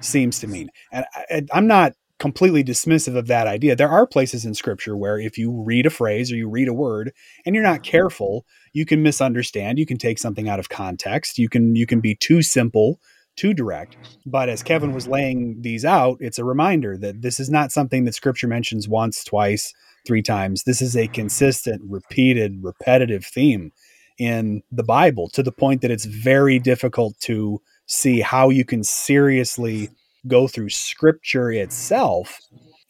seems 0.00 0.40
to 0.40 0.46
mean. 0.46 0.70
And 0.90 1.04
I, 1.14 1.42
I'm 1.52 1.66
not 1.66 1.92
completely 2.22 2.62
dismissive 2.62 3.16
of 3.16 3.26
that 3.26 3.48
idea. 3.48 3.74
There 3.74 3.88
are 3.88 4.06
places 4.06 4.44
in 4.44 4.54
scripture 4.54 4.96
where 4.96 5.18
if 5.18 5.36
you 5.36 5.50
read 5.50 5.86
a 5.86 5.90
phrase 5.90 6.30
or 6.30 6.36
you 6.36 6.48
read 6.48 6.68
a 6.68 6.72
word 6.72 7.12
and 7.44 7.52
you're 7.52 7.64
not 7.64 7.82
mm-hmm. 7.82 7.90
careful, 7.90 8.46
you 8.72 8.86
can 8.86 9.02
misunderstand, 9.02 9.80
you 9.80 9.86
can 9.86 9.98
take 9.98 10.20
something 10.20 10.48
out 10.48 10.60
of 10.60 10.68
context, 10.68 11.36
you 11.36 11.48
can 11.48 11.74
you 11.74 11.84
can 11.84 12.00
be 12.00 12.14
too 12.14 12.40
simple, 12.40 13.00
too 13.34 13.52
direct. 13.52 13.96
But 14.24 14.48
as 14.48 14.62
Kevin 14.62 14.94
was 14.94 15.08
laying 15.08 15.62
these 15.62 15.84
out, 15.84 16.18
it's 16.20 16.38
a 16.38 16.44
reminder 16.44 16.96
that 16.96 17.22
this 17.22 17.40
is 17.40 17.50
not 17.50 17.72
something 17.72 18.04
that 18.04 18.14
scripture 18.14 18.46
mentions 18.46 18.88
once, 18.88 19.24
twice, 19.24 19.74
three 20.06 20.22
times. 20.22 20.62
This 20.62 20.80
is 20.80 20.96
a 20.96 21.08
consistent, 21.08 21.82
repeated, 21.84 22.62
repetitive 22.62 23.24
theme 23.24 23.72
in 24.16 24.62
the 24.70 24.84
Bible 24.84 25.28
to 25.30 25.42
the 25.42 25.50
point 25.50 25.82
that 25.82 25.90
it's 25.90 26.04
very 26.04 26.60
difficult 26.60 27.18
to 27.22 27.60
see 27.86 28.20
how 28.20 28.48
you 28.48 28.64
can 28.64 28.84
seriously 28.84 29.88
go 30.26 30.46
through 30.46 30.70
scripture 30.70 31.50
itself 31.50 32.38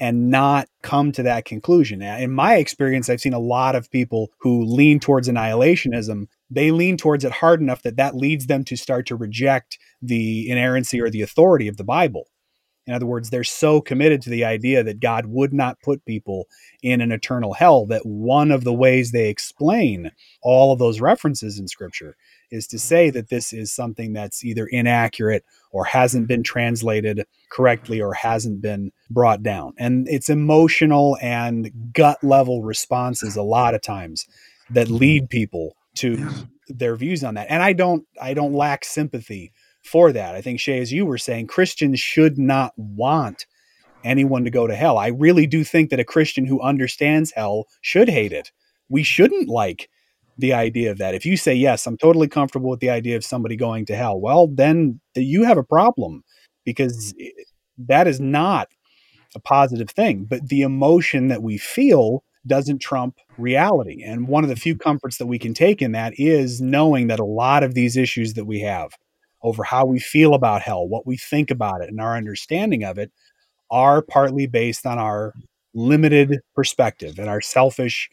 and 0.00 0.30
not 0.30 0.68
come 0.82 1.12
to 1.12 1.22
that 1.22 1.44
conclusion. 1.44 2.02
In 2.02 2.32
my 2.32 2.56
experience, 2.56 3.08
I've 3.08 3.20
seen 3.20 3.34
a 3.34 3.38
lot 3.38 3.76
of 3.76 3.90
people 3.90 4.30
who 4.40 4.64
lean 4.64 4.98
towards 4.98 5.28
annihilationism. 5.28 6.26
They 6.50 6.72
lean 6.72 6.96
towards 6.96 7.24
it 7.24 7.32
hard 7.32 7.60
enough 7.60 7.82
that 7.82 7.96
that 7.96 8.16
leads 8.16 8.48
them 8.48 8.64
to 8.64 8.76
start 8.76 9.06
to 9.06 9.16
reject 9.16 9.78
the 10.00 10.50
inerrancy 10.50 11.00
or 11.00 11.08
the 11.08 11.22
authority 11.22 11.68
of 11.68 11.76
the 11.76 11.84
Bible. 11.84 12.26
In 12.86 12.94
other 12.94 13.06
words, 13.06 13.30
they're 13.30 13.44
so 13.44 13.80
committed 13.80 14.22
to 14.22 14.30
the 14.30 14.44
idea 14.44 14.82
that 14.82 15.00
God 15.00 15.26
would 15.26 15.52
not 15.52 15.80
put 15.80 16.04
people 16.04 16.48
in 16.82 17.00
an 17.00 17.12
eternal 17.12 17.52
hell 17.52 17.86
that 17.86 18.04
one 18.04 18.50
of 18.50 18.64
the 18.64 18.72
ways 18.72 19.12
they 19.12 19.28
explain 19.28 20.10
all 20.42 20.72
of 20.72 20.78
those 20.80 21.00
references 21.00 21.58
in 21.58 21.68
scripture 21.68 22.16
is 22.50 22.66
to 22.66 22.78
say 22.78 23.08
that 23.10 23.28
this 23.28 23.52
is 23.52 23.72
something 23.72 24.12
that's 24.12 24.44
either 24.44 24.66
inaccurate 24.66 25.44
or 25.70 25.84
hasn't 25.84 26.26
been 26.26 26.42
translated 26.42 27.24
correctly 27.50 28.00
or 28.00 28.14
hasn't 28.14 28.60
been 28.60 28.90
brought 29.10 29.42
down. 29.42 29.72
And 29.78 30.08
it's 30.08 30.28
emotional 30.28 31.16
and 31.22 31.70
gut 31.92 32.22
level 32.22 32.62
responses 32.62 33.36
a 33.36 33.42
lot 33.42 33.74
of 33.74 33.80
times 33.80 34.26
that 34.70 34.88
lead 34.88 35.30
people 35.30 35.76
to 35.94 36.28
their 36.68 36.96
views 36.96 37.22
on 37.22 37.34
that. 37.34 37.46
And 37.48 37.62
I 37.62 37.72
don't 37.72 38.06
I 38.20 38.34
don't 38.34 38.54
lack 38.54 38.84
sympathy 38.84 39.52
for 39.82 40.12
that. 40.12 40.34
I 40.34 40.40
think 40.40 40.60
Shea, 40.60 40.78
as 40.78 40.92
you 40.92 41.04
were 41.04 41.18
saying, 41.18 41.48
Christians 41.48 42.00
should 42.00 42.38
not 42.38 42.72
want 42.76 43.46
anyone 44.04 44.44
to 44.44 44.50
go 44.50 44.66
to 44.66 44.74
hell. 44.74 44.98
I 44.98 45.08
really 45.08 45.46
do 45.46 45.64
think 45.64 45.90
that 45.90 46.00
a 46.00 46.04
Christian 46.04 46.46
who 46.46 46.60
understands 46.60 47.32
hell 47.32 47.66
should 47.80 48.08
hate 48.08 48.32
it. 48.32 48.50
We 48.88 49.02
shouldn't 49.02 49.48
like 49.48 49.88
the 50.38 50.52
idea 50.52 50.90
of 50.90 50.98
that. 50.98 51.14
If 51.14 51.26
you 51.26 51.36
say, 51.36 51.54
yes, 51.54 51.86
I'm 51.86 51.96
totally 51.96 52.28
comfortable 52.28 52.70
with 52.70 52.80
the 52.80 52.90
idea 52.90 53.16
of 53.16 53.24
somebody 53.24 53.56
going 53.56 53.86
to 53.86 53.96
hell, 53.96 54.20
well, 54.20 54.48
then 54.48 55.00
you 55.14 55.44
have 55.44 55.58
a 55.58 55.62
problem 55.62 56.24
because 56.64 57.12
mm-hmm. 57.12 57.84
that 57.88 58.06
is 58.06 58.20
not 58.20 58.68
a 59.34 59.40
positive 59.40 59.90
thing. 59.90 60.24
But 60.24 60.48
the 60.48 60.62
emotion 60.62 61.28
that 61.28 61.42
we 61.42 61.58
feel 61.58 62.24
doesn't 62.46 62.80
trump 62.80 63.18
reality. 63.38 64.02
And 64.02 64.26
one 64.26 64.42
of 64.42 64.50
the 64.50 64.56
few 64.56 64.76
comforts 64.76 65.18
that 65.18 65.26
we 65.26 65.38
can 65.38 65.54
take 65.54 65.80
in 65.80 65.92
that 65.92 66.14
is 66.16 66.60
knowing 66.60 67.06
that 67.06 67.20
a 67.20 67.24
lot 67.24 67.62
of 67.62 67.74
these 67.74 67.96
issues 67.96 68.34
that 68.34 68.46
we 68.46 68.60
have 68.60 68.92
over 69.42 69.64
how 69.64 69.84
we 69.84 69.98
feel 69.98 70.34
about 70.34 70.62
hell, 70.62 70.86
what 70.86 71.06
we 71.06 71.16
think 71.16 71.50
about 71.50 71.80
it, 71.82 71.88
and 71.88 72.00
our 72.00 72.16
understanding 72.16 72.84
of 72.84 72.98
it 72.98 73.10
are 73.70 74.02
partly 74.02 74.46
based 74.46 74.86
on 74.86 74.98
our 74.98 75.32
limited 75.74 76.40
perspective 76.54 77.18
and 77.18 77.28
our 77.28 77.40
selfish 77.40 78.08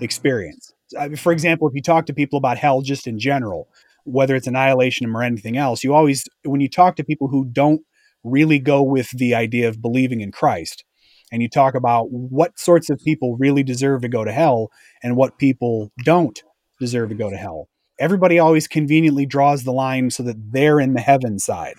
experience. 0.00 0.72
For 1.16 1.32
example, 1.32 1.68
if 1.68 1.74
you 1.74 1.82
talk 1.82 2.06
to 2.06 2.12
people 2.12 2.36
about 2.36 2.58
hell 2.58 2.82
just 2.82 3.06
in 3.06 3.18
general, 3.18 3.68
whether 4.04 4.34
it's 4.34 4.46
annihilation 4.46 5.06
or 5.06 5.22
anything 5.22 5.56
else, 5.56 5.82
you 5.82 5.94
always, 5.94 6.24
when 6.42 6.60
you 6.60 6.68
talk 6.68 6.96
to 6.96 7.04
people 7.04 7.28
who 7.28 7.44
don't 7.46 7.82
really 8.22 8.58
go 8.58 8.82
with 8.82 9.10
the 9.10 9.34
idea 9.34 9.68
of 9.68 9.80
believing 9.80 10.20
in 10.20 10.32
Christ, 10.32 10.84
and 11.32 11.40
you 11.42 11.48
talk 11.48 11.74
about 11.74 12.10
what 12.10 12.58
sorts 12.58 12.90
of 12.90 13.00
people 13.04 13.36
really 13.36 13.62
deserve 13.62 14.02
to 14.02 14.08
go 14.08 14.24
to 14.24 14.32
hell 14.32 14.70
and 15.02 15.16
what 15.16 15.38
people 15.38 15.90
don't 16.04 16.42
deserve 16.80 17.08
to 17.08 17.14
go 17.14 17.30
to 17.30 17.36
hell, 17.36 17.68
everybody 17.98 18.38
always 18.38 18.66
conveniently 18.66 19.26
draws 19.26 19.64
the 19.64 19.72
line 19.72 20.10
so 20.10 20.22
that 20.22 20.36
they're 20.52 20.80
in 20.80 20.94
the 20.94 21.00
heaven 21.00 21.38
side 21.38 21.76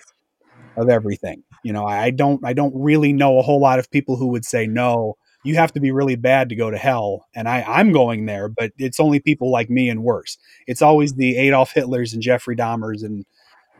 of 0.76 0.88
everything. 0.88 1.42
You 1.62 1.72
know, 1.72 1.84
I 1.84 2.10
don't 2.10 2.44
I 2.44 2.52
don't 2.52 2.74
really 2.74 3.12
know 3.12 3.38
a 3.38 3.42
whole 3.42 3.60
lot 3.60 3.78
of 3.78 3.90
people 3.90 4.16
who 4.16 4.28
would 4.28 4.44
say 4.44 4.66
no, 4.66 5.14
you 5.42 5.56
have 5.56 5.72
to 5.72 5.80
be 5.80 5.90
really 5.90 6.16
bad 6.16 6.48
to 6.48 6.56
go 6.56 6.70
to 6.70 6.78
hell 6.78 7.26
and 7.34 7.48
I 7.48 7.62
I'm 7.62 7.92
going 7.92 8.26
there, 8.26 8.48
but 8.48 8.72
it's 8.78 9.00
only 9.00 9.20
people 9.20 9.50
like 9.50 9.70
me 9.70 9.88
and 9.88 10.02
worse. 10.02 10.38
It's 10.66 10.82
always 10.82 11.14
the 11.14 11.36
Adolf 11.38 11.72
Hitlers 11.74 12.12
and 12.12 12.22
Jeffrey 12.22 12.56
Dahmers 12.56 13.02
and 13.02 13.24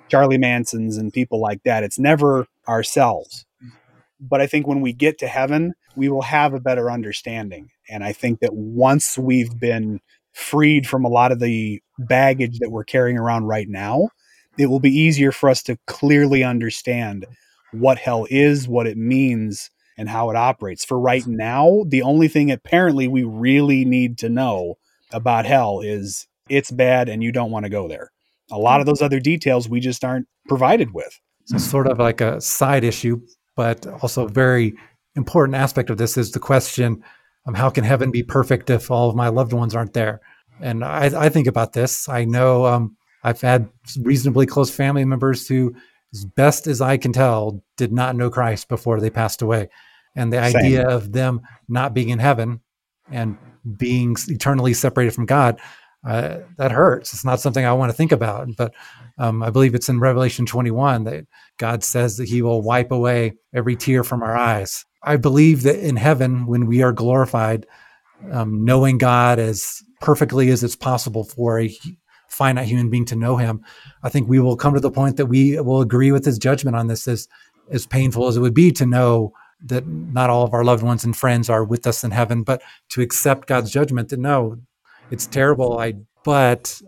Charlie 0.08 0.38
Mansons 0.38 0.96
and 0.96 1.12
people 1.12 1.40
like 1.40 1.62
that. 1.64 1.82
It's 1.82 1.98
never 1.98 2.46
ourselves. 2.68 3.44
But 4.20 4.40
I 4.40 4.46
think 4.46 4.66
when 4.66 4.80
we 4.80 4.92
get 4.92 5.18
to 5.18 5.26
heaven, 5.26 5.74
we 5.94 6.08
will 6.08 6.22
have 6.22 6.54
a 6.54 6.60
better 6.60 6.90
understanding. 6.90 7.70
And 7.88 8.02
I 8.02 8.12
think 8.12 8.40
that 8.40 8.54
once 8.54 9.18
we've 9.18 9.58
been 9.58 10.00
freed 10.36 10.86
from 10.86 11.04
a 11.04 11.08
lot 11.08 11.32
of 11.32 11.40
the 11.40 11.82
baggage 11.98 12.58
that 12.58 12.70
we're 12.70 12.84
carrying 12.84 13.16
around 13.16 13.44
right 13.46 13.68
now, 13.70 14.10
it 14.58 14.66
will 14.66 14.80
be 14.80 14.90
easier 14.90 15.32
for 15.32 15.48
us 15.48 15.62
to 15.62 15.78
clearly 15.86 16.44
understand 16.44 17.24
what 17.72 17.98
hell 17.98 18.26
is, 18.28 18.68
what 18.68 18.86
it 18.86 18.98
means, 18.98 19.70
and 19.96 20.10
how 20.10 20.28
it 20.28 20.36
operates. 20.36 20.84
For 20.84 21.00
right 21.00 21.26
now, 21.26 21.84
the 21.88 22.02
only 22.02 22.28
thing 22.28 22.50
apparently 22.50 23.08
we 23.08 23.24
really 23.24 23.86
need 23.86 24.18
to 24.18 24.28
know 24.28 24.74
about 25.10 25.46
hell 25.46 25.80
is 25.80 26.26
it's 26.50 26.70
bad 26.70 27.08
and 27.08 27.22
you 27.22 27.32
don't 27.32 27.50
want 27.50 27.64
to 27.64 27.70
go 27.70 27.88
there. 27.88 28.12
A 28.52 28.58
lot 28.58 28.80
of 28.80 28.86
those 28.86 29.00
other 29.00 29.20
details 29.20 29.70
we 29.70 29.80
just 29.80 30.04
aren't 30.04 30.28
provided 30.46 30.92
with. 30.92 31.18
So, 31.46 31.56
sort 31.56 31.86
of 31.86 31.98
like 31.98 32.20
a 32.20 32.42
side 32.42 32.84
issue, 32.84 33.22
but 33.56 33.86
also 34.02 34.26
a 34.26 34.28
very 34.28 34.74
important 35.14 35.56
aspect 35.56 35.88
of 35.88 35.96
this 35.96 36.18
is 36.18 36.32
the 36.32 36.40
question 36.40 37.02
um, 37.46 37.54
how 37.54 37.70
can 37.70 37.84
heaven 37.84 38.10
be 38.10 38.22
perfect 38.22 38.70
if 38.70 38.90
all 38.90 39.08
of 39.08 39.16
my 39.16 39.28
loved 39.28 39.52
ones 39.52 39.74
aren't 39.74 39.94
there? 39.94 40.20
And 40.60 40.84
I, 40.84 41.04
I 41.24 41.28
think 41.28 41.46
about 41.46 41.72
this. 41.72 42.08
I 42.08 42.24
know 42.24 42.66
um, 42.66 42.96
I've 43.22 43.40
had 43.40 43.68
reasonably 44.00 44.46
close 44.46 44.70
family 44.70 45.04
members 45.04 45.46
who, 45.46 45.74
as 46.12 46.24
best 46.24 46.66
as 46.66 46.80
I 46.80 46.96
can 46.96 47.12
tell, 47.12 47.62
did 47.76 47.92
not 47.92 48.16
know 48.16 48.30
Christ 48.30 48.68
before 48.68 49.00
they 49.00 49.10
passed 49.10 49.42
away. 49.42 49.68
And 50.14 50.32
the 50.32 50.42
Same. 50.50 50.56
idea 50.56 50.88
of 50.88 51.12
them 51.12 51.42
not 51.68 51.92
being 51.92 52.08
in 52.08 52.18
heaven 52.18 52.60
and 53.10 53.36
being 53.76 54.16
eternally 54.28 54.72
separated 54.72 55.12
from 55.12 55.26
God, 55.26 55.60
uh, 56.06 56.38
that 56.56 56.70
hurts. 56.70 57.12
It's 57.12 57.24
not 57.24 57.40
something 57.40 57.64
I 57.64 57.72
want 57.72 57.90
to 57.90 57.96
think 57.96 58.12
about. 58.12 58.48
But 58.56 58.74
um, 59.18 59.42
I 59.42 59.50
believe 59.50 59.74
it's 59.74 59.88
in 59.88 60.00
Revelation 60.00 60.46
21 60.46 61.04
that 61.04 61.26
God 61.58 61.84
says 61.84 62.16
that 62.16 62.28
He 62.28 62.42
will 62.42 62.62
wipe 62.62 62.92
away 62.92 63.34
every 63.52 63.76
tear 63.76 64.04
from 64.04 64.22
our 64.22 64.36
eyes. 64.36 64.84
I 65.06 65.16
believe 65.16 65.62
that 65.62 65.78
in 65.78 65.96
heaven, 65.96 66.46
when 66.46 66.66
we 66.66 66.82
are 66.82 66.92
glorified, 66.92 67.66
um, 68.30 68.64
knowing 68.64 68.98
God 68.98 69.38
as 69.38 69.82
perfectly 70.00 70.50
as 70.50 70.64
it's 70.64 70.76
possible 70.76 71.24
for 71.24 71.60
a 71.60 71.74
finite 72.28 72.66
human 72.66 72.90
being 72.90 73.04
to 73.06 73.16
know 73.16 73.36
Him, 73.36 73.64
I 74.02 74.08
think 74.08 74.28
we 74.28 74.40
will 74.40 74.56
come 74.56 74.74
to 74.74 74.80
the 74.80 74.90
point 74.90 75.16
that 75.16 75.26
we 75.26 75.58
will 75.60 75.80
agree 75.80 76.12
with 76.12 76.24
His 76.24 76.38
judgment 76.38 76.76
on 76.76 76.88
this. 76.88 77.06
As 77.08 77.28
as 77.70 77.86
painful 77.86 78.28
as 78.28 78.36
it 78.36 78.40
would 78.40 78.54
be 78.54 78.70
to 78.72 78.86
know 78.86 79.32
that 79.64 79.86
not 79.86 80.30
all 80.30 80.44
of 80.44 80.54
our 80.54 80.64
loved 80.64 80.82
ones 80.82 81.04
and 81.04 81.16
friends 81.16 81.48
are 81.48 81.64
with 81.64 81.86
us 81.86 82.04
in 82.04 82.10
heaven, 82.10 82.42
but 82.42 82.62
to 82.90 83.00
accept 83.00 83.48
God's 83.48 83.70
judgment 83.70 84.08
that 84.10 84.20
no, 84.20 84.58
it's 85.10 85.26
terrible. 85.26 85.78
I 85.78 85.94
but 86.24 86.80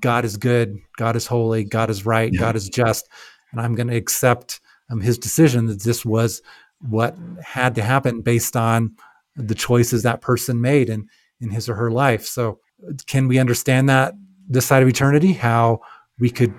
God 0.00 0.24
is 0.24 0.36
good, 0.36 0.78
God 0.96 1.16
is 1.16 1.26
holy, 1.26 1.64
God 1.64 1.90
is 1.90 2.06
right, 2.06 2.32
yeah. 2.32 2.40
God 2.40 2.56
is 2.56 2.68
just, 2.68 3.08
and 3.52 3.60
I'm 3.60 3.74
going 3.74 3.88
to 3.88 3.96
accept 3.96 4.60
um, 4.90 5.00
His 5.00 5.18
decision 5.18 5.66
that 5.66 5.82
this 5.82 6.04
was 6.04 6.40
what 6.80 7.16
had 7.42 7.74
to 7.74 7.82
happen 7.82 8.20
based 8.20 8.56
on 8.56 8.96
the 9.34 9.54
choices 9.54 10.02
that 10.02 10.20
person 10.20 10.60
made 10.60 10.88
in 10.88 11.08
in 11.40 11.50
his 11.50 11.68
or 11.68 11.74
her 11.74 11.90
life. 11.90 12.24
So, 12.24 12.60
can 13.06 13.28
we 13.28 13.38
understand 13.38 13.88
that 13.88 14.14
this 14.48 14.66
side 14.66 14.82
of 14.82 14.88
eternity? 14.88 15.32
How 15.32 15.80
we 16.18 16.30
could 16.30 16.54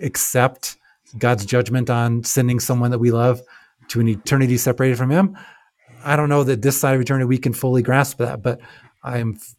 accept 0.00 0.76
God's 1.18 1.44
judgment 1.44 1.90
on 1.90 2.22
sending 2.24 2.60
someone 2.60 2.90
that 2.90 2.98
we 2.98 3.10
love 3.10 3.40
to 3.88 4.00
an 4.00 4.08
eternity 4.08 4.56
separated 4.56 4.98
from 4.98 5.10
Him? 5.10 5.36
I 6.04 6.16
don't 6.16 6.28
know 6.28 6.44
that 6.44 6.62
this 6.62 6.78
side 6.78 6.94
of 6.94 7.00
eternity 7.00 7.26
we 7.26 7.38
can 7.38 7.52
fully 7.52 7.82
grasp 7.82 8.18
that, 8.18 8.42
but 8.42 8.60
I'm 9.02 9.34
f- 9.36 9.54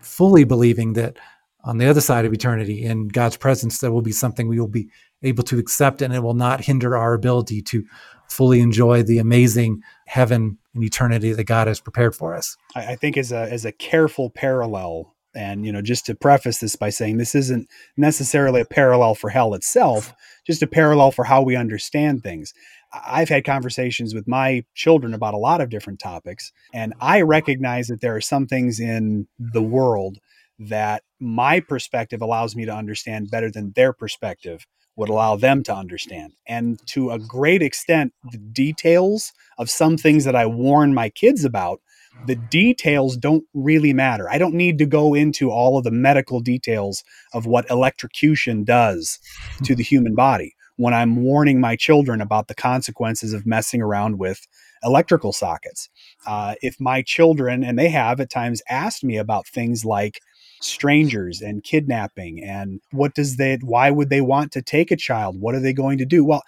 fully 0.00 0.44
believing 0.44 0.94
that 0.94 1.18
on 1.64 1.78
the 1.78 1.86
other 1.86 2.00
side 2.00 2.24
of 2.24 2.32
eternity 2.32 2.84
in 2.84 3.08
God's 3.08 3.36
presence, 3.36 3.78
there 3.78 3.92
will 3.92 4.02
be 4.02 4.12
something 4.12 4.48
we 4.48 4.60
will 4.60 4.68
be 4.68 4.88
able 5.22 5.42
to 5.44 5.58
accept 5.58 6.00
and 6.00 6.14
it 6.14 6.22
will 6.22 6.34
not 6.34 6.60
hinder 6.60 6.96
our 6.96 7.14
ability 7.14 7.60
to 7.62 7.84
fully 8.28 8.60
enjoy 8.60 9.02
the 9.02 9.18
amazing 9.18 9.82
heaven 10.06 10.58
and 10.74 10.84
eternity 10.84 11.32
that 11.32 11.44
God 11.44 11.66
has 11.66 11.80
prepared 11.80 12.14
for 12.14 12.34
us. 12.34 12.56
I, 12.74 12.92
I 12.92 12.96
think 12.96 13.16
as 13.16 13.32
a 13.32 13.50
as 13.50 13.64
a 13.64 13.72
careful 13.72 14.30
parallel, 14.30 15.14
and 15.34 15.64
you 15.64 15.72
know, 15.72 15.82
just 15.82 16.06
to 16.06 16.14
preface 16.14 16.58
this 16.58 16.76
by 16.76 16.90
saying 16.90 17.18
this 17.18 17.34
isn't 17.34 17.68
necessarily 17.96 18.60
a 18.60 18.66
parallel 18.66 19.14
for 19.14 19.30
hell 19.30 19.54
itself, 19.54 20.14
just 20.46 20.62
a 20.62 20.66
parallel 20.66 21.10
for 21.10 21.24
how 21.24 21.42
we 21.42 21.56
understand 21.56 22.22
things. 22.22 22.52
I've 22.92 23.28
had 23.28 23.44
conversations 23.44 24.14
with 24.14 24.28
my 24.28 24.64
children 24.74 25.12
about 25.12 25.34
a 25.34 25.38
lot 25.38 25.60
of 25.60 25.70
different 25.70 25.98
topics, 25.98 26.52
and 26.72 26.94
I 27.00 27.22
recognize 27.22 27.88
that 27.88 28.00
there 28.00 28.16
are 28.16 28.20
some 28.20 28.46
things 28.46 28.80
in 28.80 29.26
the 29.38 29.62
world 29.62 30.18
that 30.58 31.02
my 31.20 31.60
perspective 31.60 32.22
allows 32.22 32.56
me 32.56 32.64
to 32.64 32.74
understand 32.74 33.30
better 33.30 33.50
than 33.50 33.72
their 33.72 33.92
perspective 33.92 34.66
would 34.96 35.08
allow 35.08 35.36
them 35.36 35.62
to 35.64 35.74
understand. 35.74 36.32
And 36.46 36.80
to 36.88 37.10
a 37.10 37.18
great 37.18 37.62
extent, 37.62 38.12
the 38.30 38.38
details 38.38 39.32
of 39.58 39.70
some 39.70 39.96
things 39.96 40.24
that 40.24 40.36
I 40.36 40.46
warn 40.46 40.94
my 40.94 41.10
kids 41.10 41.44
about, 41.44 41.80
the 42.26 42.36
details 42.36 43.16
don't 43.16 43.44
really 43.52 43.92
matter. 43.92 44.28
I 44.30 44.38
don't 44.38 44.54
need 44.54 44.78
to 44.78 44.86
go 44.86 45.14
into 45.14 45.50
all 45.50 45.76
of 45.76 45.84
the 45.84 45.90
medical 45.90 46.40
details 46.40 47.04
of 47.34 47.46
what 47.46 47.70
electrocution 47.70 48.64
does 48.64 49.18
to 49.64 49.74
the 49.74 49.82
human 49.82 50.14
body 50.14 50.54
when 50.76 50.94
I'm 50.94 51.16
warning 51.16 51.60
my 51.60 51.76
children 51.76 52.20
about 52.20 52.48
the 52.48 52.54
consequences 52.54 53.32
of 53.32 53.46
messing 53.46 53.82
around 53.82 54.18
with 54.18 54.46
electrical 54.82 55.32
sockets. 55.32 55.88
Uh, 56.26 56.54
if 56.62 56.80
my 56.80 57.02
children, 57.02 57.64
and 57.64 57.78
they 57.78 57.88
have 57.88 58.20
at 58.20 58.30
times 58.30 58.62
asked 58.68 59.02
me 59.02 59.16
about 59.16 59.46
things 59.46 59.84
like 59.84 60.20
strangers 60.60 61.40
and 61.40 61.62
kidnapping 61.62 62.42
and 62.42 62.80
what 62.92 63.14
does 63.14 63.36
they 63.36 63.58
why 63.62 63.90
would 63.90 64.10
they 64.10 64.20
want 64.20 64.52
to 64.52 64.62
take 64.62 64.90
a 64.90 64.96
child? 64.96 65.40
What 65.40 65.54
are 65.54 65.60
they 65.60 65.72
going 65.72 65.98
to 65.98 66.06
do? 66.06 66.24
Well 66.24 66.42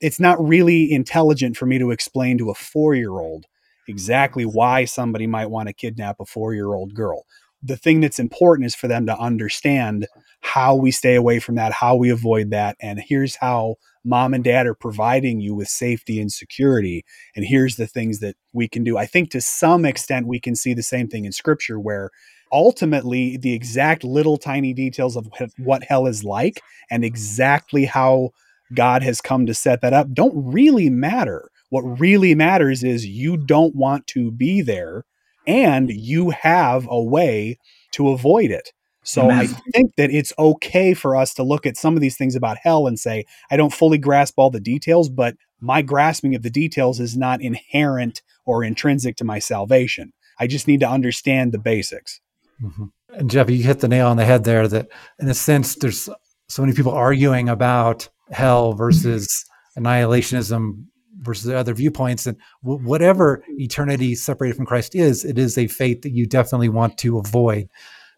it's 0.00 0.20
not 0.20 0.42
really 0.42 0.90
intelligent 0.90 1.56
for 1.56 1.66
me 1.66 1.78
to 1.78 1.90
explain 1.90 2.38
to 2.38 2.50
a 2.50 2.54
4-year-old 2.54 3.44
exactly 3.86 4.44
why 4.44 4.84
somebody 4.86 5.26
might 5.26 5.50
want 5.50 5.68
to 5.68 5.74
kidnap 5.74 6.16
a 6.20 6.24
4-year-old 6.24 6.94
girl. 6.94 7.24
The 7.62 7.76
thing 7.76 8.00
that's 8.00 8.18
important 8.18 8.66
is 8.66 8.74
for 8.74 8.88
them 8.88 9.04
to 9.06 9.18
understand 9.18 10.06
how 10.40 10.74
we 10.74 10.90
stay 10.90 11.14
away 11.14 11.38
from 11.38 11.56
that 11.56 11.72
how 11.72 11.94
we 11.94 12.10
avoid 12.10 12.50
that 12.50 12.76
and 12.80 12.98
here's 12.98 13.36
how 13.36 13.76
mom 14.04 14.32
and 14.32 14.42
dad 14.42 14.66
are 14.66 14.74
providing 14.74 15.40
you 15.40 15.54
with 15.54 15.68
safety 15.68 16.18
and 16.18 16.32
security 16.32 17.04
and 17.36 17.44
here's 17.44 17.76
the 17.76 17.86
things 17.86 18.20
that 18.20 18.34
we 18.54 18.66
can 18.66 18.82
do. 18.82 18.96
I 18.96 19.04
think 19.04 19.30
to 19.30 19.40
some 19.40 19.84
extent 19.84 20.26
we 20.26 20.40
can 20.40 20.56
see 20.56 20.72
the 20.72 20.82
same 20.82 21.08
thing 21.08 21.26
in 21.26 21.32
scripture 21.32 21.78
where 21.78 22.10
ultimately 22.52 23.36
the 23.36 23.52
exact 23.52 24.04
little 24.04 24.36
tiny 24.36 24.72
details 24.72 25.16
of 25.16 25.28
what 25.58 25.84
hell 25.84 26.06
is 26.06 26.24
like 26.24 26.60
and 26.90 27.04
exactly 27.04 27.84
how 27.84 28.30
God 28.74 29.02
has 29.02 29.20
come 29.20 29.46
to 29.46 29.54
set 29.54 29.80
that 29.82 29.92
up 29.92 30.12
don't 30.12 30.52
really 30.52 30.90
matter. 30.90 31.50
What 31.70 31.82
really 31.82 32.34
matters 32.34 32.82
is 32.82 33.06
you 33.06 33.36
don't 33.36 33.74
want 33.74 34.06
to 34.08 34.30
be 34.30 34.60
there 34.60 35.04
and 35.46 35.90
you 35.90 36.30
have 36.30 36.86
a 36.90 37.00
way 37.00 37.58
to 37.92 38.10
avoid 38.10 38.50
it. 38.50 38.72
So 39.02 39.22
Amen. 39.22 39.38
I 39.38 39.46
think 39.72 39.94
that 39.96 40.10
it's 40.10 40.32
okay 40.38 40.94
for 40.94 41.16
us 41.16 41.32
to 41.34 41.42
look 41.42 41.64
at 41.64 41.76
some 41.76 41.94
of 41.94 42.00
these 42.00 42.16
things 42.16 42.36
about 42.36 42.58
hell 42.62 42.86
and 42.86 42.98
say, 42.98 43.24
I 43.50 43.56
don't 43.56 43.72
fully 43.72 43.98
grasp 43.98 44.34
all 44.36 44.50
the 44.50 44.60
details, 44.60 45.08
but 45.08 45.36
my 45.60 45.82
grasping 45.82 46.34
of 46.34 46.42
the 46.42 46.50
details 46.50 47.00
is 47.00 47.16
not 47.16 47.40
inherent 47.40 48.22
or 48.44 48.62
intrinsic 48.62 49.16
to 49.16 49.24
my 49.24 49.38
salvation. 49.38 50.12
I 50.38 50.46
just 50.46 50.68
need 50.68 50.80
to 50.80 50.88
understand 50.88 51.52
the 51.52 51.58
basics. 51.58 52.20
Mm-hmm. 52.62 52.84
And 53.14 53.30
Jeff, 53.30 53.50
you 53.50 53.62
hit 53.62 53.80
the 53.80 53.88
nail 53.88 54.08
on 54.08 54.16
the 54.16 54.24
head 54.24 54.44
there 54.44 54.68
that 54.68 54.88
in 55.18 55.28
a 55.28 55.34
sense, 55.34 55.74
there's 55.74 56.08
so 56.48 56.62
many 56.62 56.74
people 56.74 56.92
arguing 56.92 57.48
about 57.48 58.08
hell 58.30 58.72
versus 58.72 59.44
annihilationism 59.78 60.84
versus 61.20 61.44
the 61.44 61.56
other 61.56 61.74
viewpoints. 61.74 62.26
And 62.26 62.36
w- 62.62 62.82
whatever 62.82 63.44
eternity 63.48 64.14
separated 64.14 64.56
from 64.56 64.66
Christ 64.66 64.94
is, 64.94 65.24
it 65.24 65.38
is 65.38 65.58
a 65.58 65.66
fate 65.66 66.02
that 66.02 66.12
you 66.12 66.26
definitely 66.26 66.68
want 66.68 66.98
to 66.98 67.18
avoid. 67.18 67.68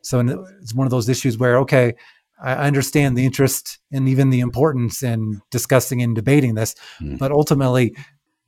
So 0.02 0.20
it's 0.60 0.74
one 0.74 0.86
of 0.86 0.90
those 0.90 1.08
issues 1.08 1.38
where, 1.38 1.58
okay, 1.58 1.94
I 2.42 2.66
understand 2.66 3.16
the 3.16 3.24
interest 3.24 3.78
and 3.92 4.08
even 4.08 4.30
the 4.30 4.40
importance 4.40 5.02
in 5.02 5.40
discussing 5.50 6.02
and 6.02 6.14
debating 6.14 6.54
this, 6.54 6.74
mm. 7.00 7.16
but 7.18 7.30
ultimately, 7.30 7.94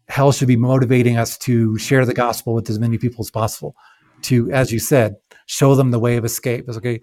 hell 0.08 0.32
should 0.32 0.48
be 0.48 0.56
motivating 0.56 1.16
us 1.16 1.38
to 1.38 1.78
share 1.78 2.04
the 2.04 2.12
gospel 2.12 2.54
with 2.54 2.68
as 2.68 2.78
many 2.78 2.98
people 2.98 3.22
as 3.22 3.30
possible. 3.30 3.76
To, 4.24 4.50
as 4.50 4.72
you 4.72 4.78
said, 4.78 5.16
show 5.46 5.74
them 5.74 5.90
the 5.90 5.98
way 5.98 6.16
of 6.16 6.24
escape. 6.24 6.64
It's 6.68 6.76
okay. 6.78 7.00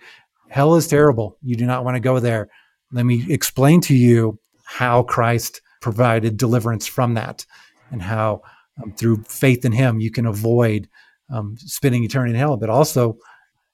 Hell 0.49 0.75
is 0.75 0.87
terrible. 0.87 1.37
You 1.41 1.55
do 1.55 1.65
not 1.65 1.85
want 1.85 1.95
to 1.95 2.01
go 2.01 2.19
there. 2.19 2.49
Let 2.91 3.05
me 3.05 3.25
explain 3.31 3.81
to 3.81 3.95
you 3.95 4.39
how 4.65 5.03
Christ 5.03 5.61
provided 5.81 6.37
deliverance 6.37 6.87
from 6.87 7.13
that 7.15 7.45
and 7.91 8.01
how 8.01 8.41
um, 8.81 8.93
through 8.93 9.23
faith 9.23 9.65
in 9.65 9.71
him 9.71 9.99
you 9.99 10.11
can 10.11 10.25
avoid 10.25 10.87
um, 11.29 11.55
spending 11.57 12.03
eternity 12.03 12.33
in 12.33 12.39
hell, 12.39 12.57
but 12.57 12.69
also 12.69 13.17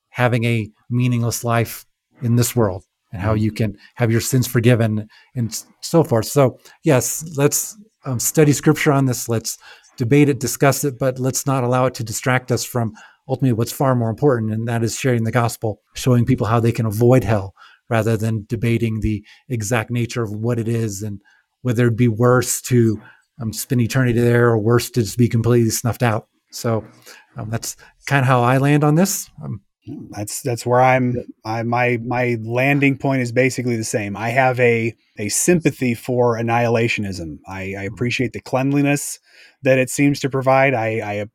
having 0.10 0.43
a 0.43 0.69
meaningless 0.89 1.43
life 1.43 1.86
in 2.21 2.36
this 2.36 2.55
world 2.55 2.83
and 3.12 3.21
how 3.21 3.33
you 3.33 3.51
can 3.51 3.77
have 3.95 4.12
your 4.12 4.21
sins 4.21 4.47
forgiven 4.47 5.07
and 5.36 5.63
so 5.81 6.03
forth. 6.03 6.25
So, 6.25 6.60
yes, 6.83 7.23
let's 7.38 7.77
um, 8.05 8.19
study 8.19 8.53
scripture 8.53 8.91
on 8.91 9.05
this. 9.05 9.29
Let's 9.29 9.57
debate 9.97 10.29
it, 10.29 10.39
discuss 10.39 10.83
it, 10.83 10.99
but 10.99 11.19
let's 11.19 11.45
not 11.45 11.63
allow 11.63 11.86
it 11.86 11.93
to 11.95 12.03
distract 12.03 12.51
us 12.51 12.63
from 12.63 12.93
ultimately 13.27 13.53
what's 13.53 13.71
far 13.71 13.95
more 13.95 14.09
important, 14.09 14.51
and 14.51 14.67
that 14.67 14.83
is 14.83 14.97
sharing 14.97 15.23
the 15.23 15.31
gospel, 15.31 15.81
showing 15.93 16.25
people 16.25 16.47
how 16.47 16.59
they 16.59 16.71
can 16.71 16.85
avoid 16.85 17.23
hell 17.23 17.53
rather 17.89 18.17
than 18.17 18.45
debating 18.47 18.99
the 18.99 19.23
exact 19.49 19.89
nature 19.89 20.23
of 20.23 20.31
what 20.31 20.59
it 20.59 20.67
is 20.67 21.01
and 21.01 21.21
whether 21.61 21.83
it'd 21.83 21.97
be 21.97 22.07
worse 22.07 22.61
to 22.61 23.01
um, 23.41 23.53
spend 23.53 23.81
eternity 23.81 24.19
there 24.19 24.47
or 24.49 24.57
worse 24.57 24.89
to 24.89 25.01
just 25.01 25.17
be 25.17 25.29
completely 25.29 25.69
snuffed 25.69 26.03
out. 26.03 26.27
So 26.51 26.85
um, 27.37 27.49
that's 27.49 27.75
kind 28.05 28.21
of 28.21 28.27
how 28.27 28.41
I 28.41 28.57
land 28.57 28.83
on 28.83 28.95
this. 28.95 29.29
Um, 29.43 29.61
that's 30.09 30.41
that's 30.41 30.65
where 30.65 30.81
I'm. 30.81 31.15
I, 31.45 31.63
my 31.63 31.97
my 32.05 32.37
landing 32.41 32.97
point 32.97 33.21
is 33.21 33.31
basically 33.31 33.77
the 33.77 33.85
same. 33.85 34.17
I 34.17 34.29
have 34.29 34.59
a 34.59 34.93
a 35.17 35.29
sympathy 35.29 35.93
for 35.93 36.37
annihilationism. 36.37 37.39
I, 37.47 37.75
I 37.77 37.83
appreciate 37.83 38.33
the 38.33 38.41
cleanliness 38.41 39.19
that 39.63 39.77
it 39.77 39.89
seems 39.89 40.19
to 40.21 40.29
provide. 40.29 40.73
I, 40.73 40.87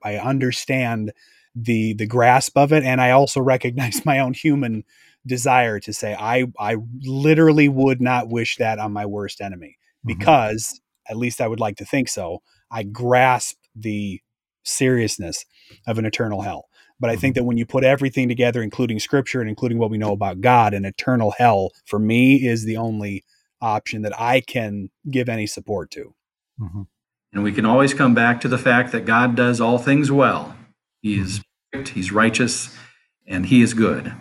I 0.05 0.17
I 0.17 0.19
understand 0.19 1.13
the 1.55 1.95
the 1.95 2.07
grasp 2.07 2.57
of 2.57 2.73
it 2.73 2.83
and 2.83 3.01
i 3.01 3.11
also 3.11 3.41
recognize 3.41 4.03
my 4.07 4.19
own 4.19 4.33
human 4.33 4.85
desire 5.27 5.79
to 5.79 5.93
say 5.93 6.17
i 6.19 6.47
i 6.59 6.77
literally 7.03 7.69
would 7.69 8.01
not 8.01 8.29
wish 8.29 8.57
that 8.57 8.79
on 8.79 8.93
my 8.93 9.07
worst 9.07 9.41
enemy 9.41 9.77
mm-hmm. 10.05 10.19
because 10.19 10.81
at 11.09 11.17
least 11.17 11.41
I 11.41 11.49
would 11.49 11.61
like 11.61 11.77
to 11.77 11.85
think 11.85 12.09
so, 12.09 12.43
I 12.71 12.83
grasp 12.83 13.57
the 13.75 14.21
seriousness 14.65 15.45
of 15.87 15.99
an 15.99 16.07
eternal 16.07 16.43
hell. 16.43 16.69
But 17.01 17.11
I 17.11 17.17
think 17.17 17.35
mm-hmm. 17.35 17.41
that 17.41 17.47
when 17.47 17.59
you 17.59 17.67
put 17.67 17.85
everything 17.85 18.29
together, 18.29 18.63
including 18.63 19.01
scripture 19.01 19.41
and 19.41 19.49
including 19.49 19.79
what 19.79 19.91
we 19.91 19.99
know 19.99 20.13
about 20.13 20.41
God, 20.41 20.73
an 20.73 20.85
eternal 20.85 21.33
hell 21.37 21.71
for 21.85 21.99
me 21.99 22.47
is 22.47 22.65
the 22.65 22.77
only 22.77 23.25
option 23.61 24.03
that 24.03 24.19
I 24.19 24.41
can 24.41 24.91
give 25.11 25.29
any 25.29 25.47
support 25.47 25.91
to. 25.93 26.15
Mm-hmm. 26.61 26.83
And 27.33 27.43
we 27.43 27.53
can 27.53 27.67
always 27.67 27.95
come 27.95 28.15
back 28.15 28.41
to 28.43 28.49
the 28.49 28.59
fact 28.59 28.93
that 28.93 29.05
God 29.05 29.35
does 29.35 29.61
all 29.61 29.79
things 29.79 30.13
well. 30.13 30.55
He 31.03 31.19
is 31.19 31.39
mm-hmm. 31.39 31.81
perfect, 31.81 31.95
He's 31.95 32.13
righteous, 32.13 32.75
and 33.27 33.45
He 33.45 33.61
is 33.61 33.75
good. 33.75 34.15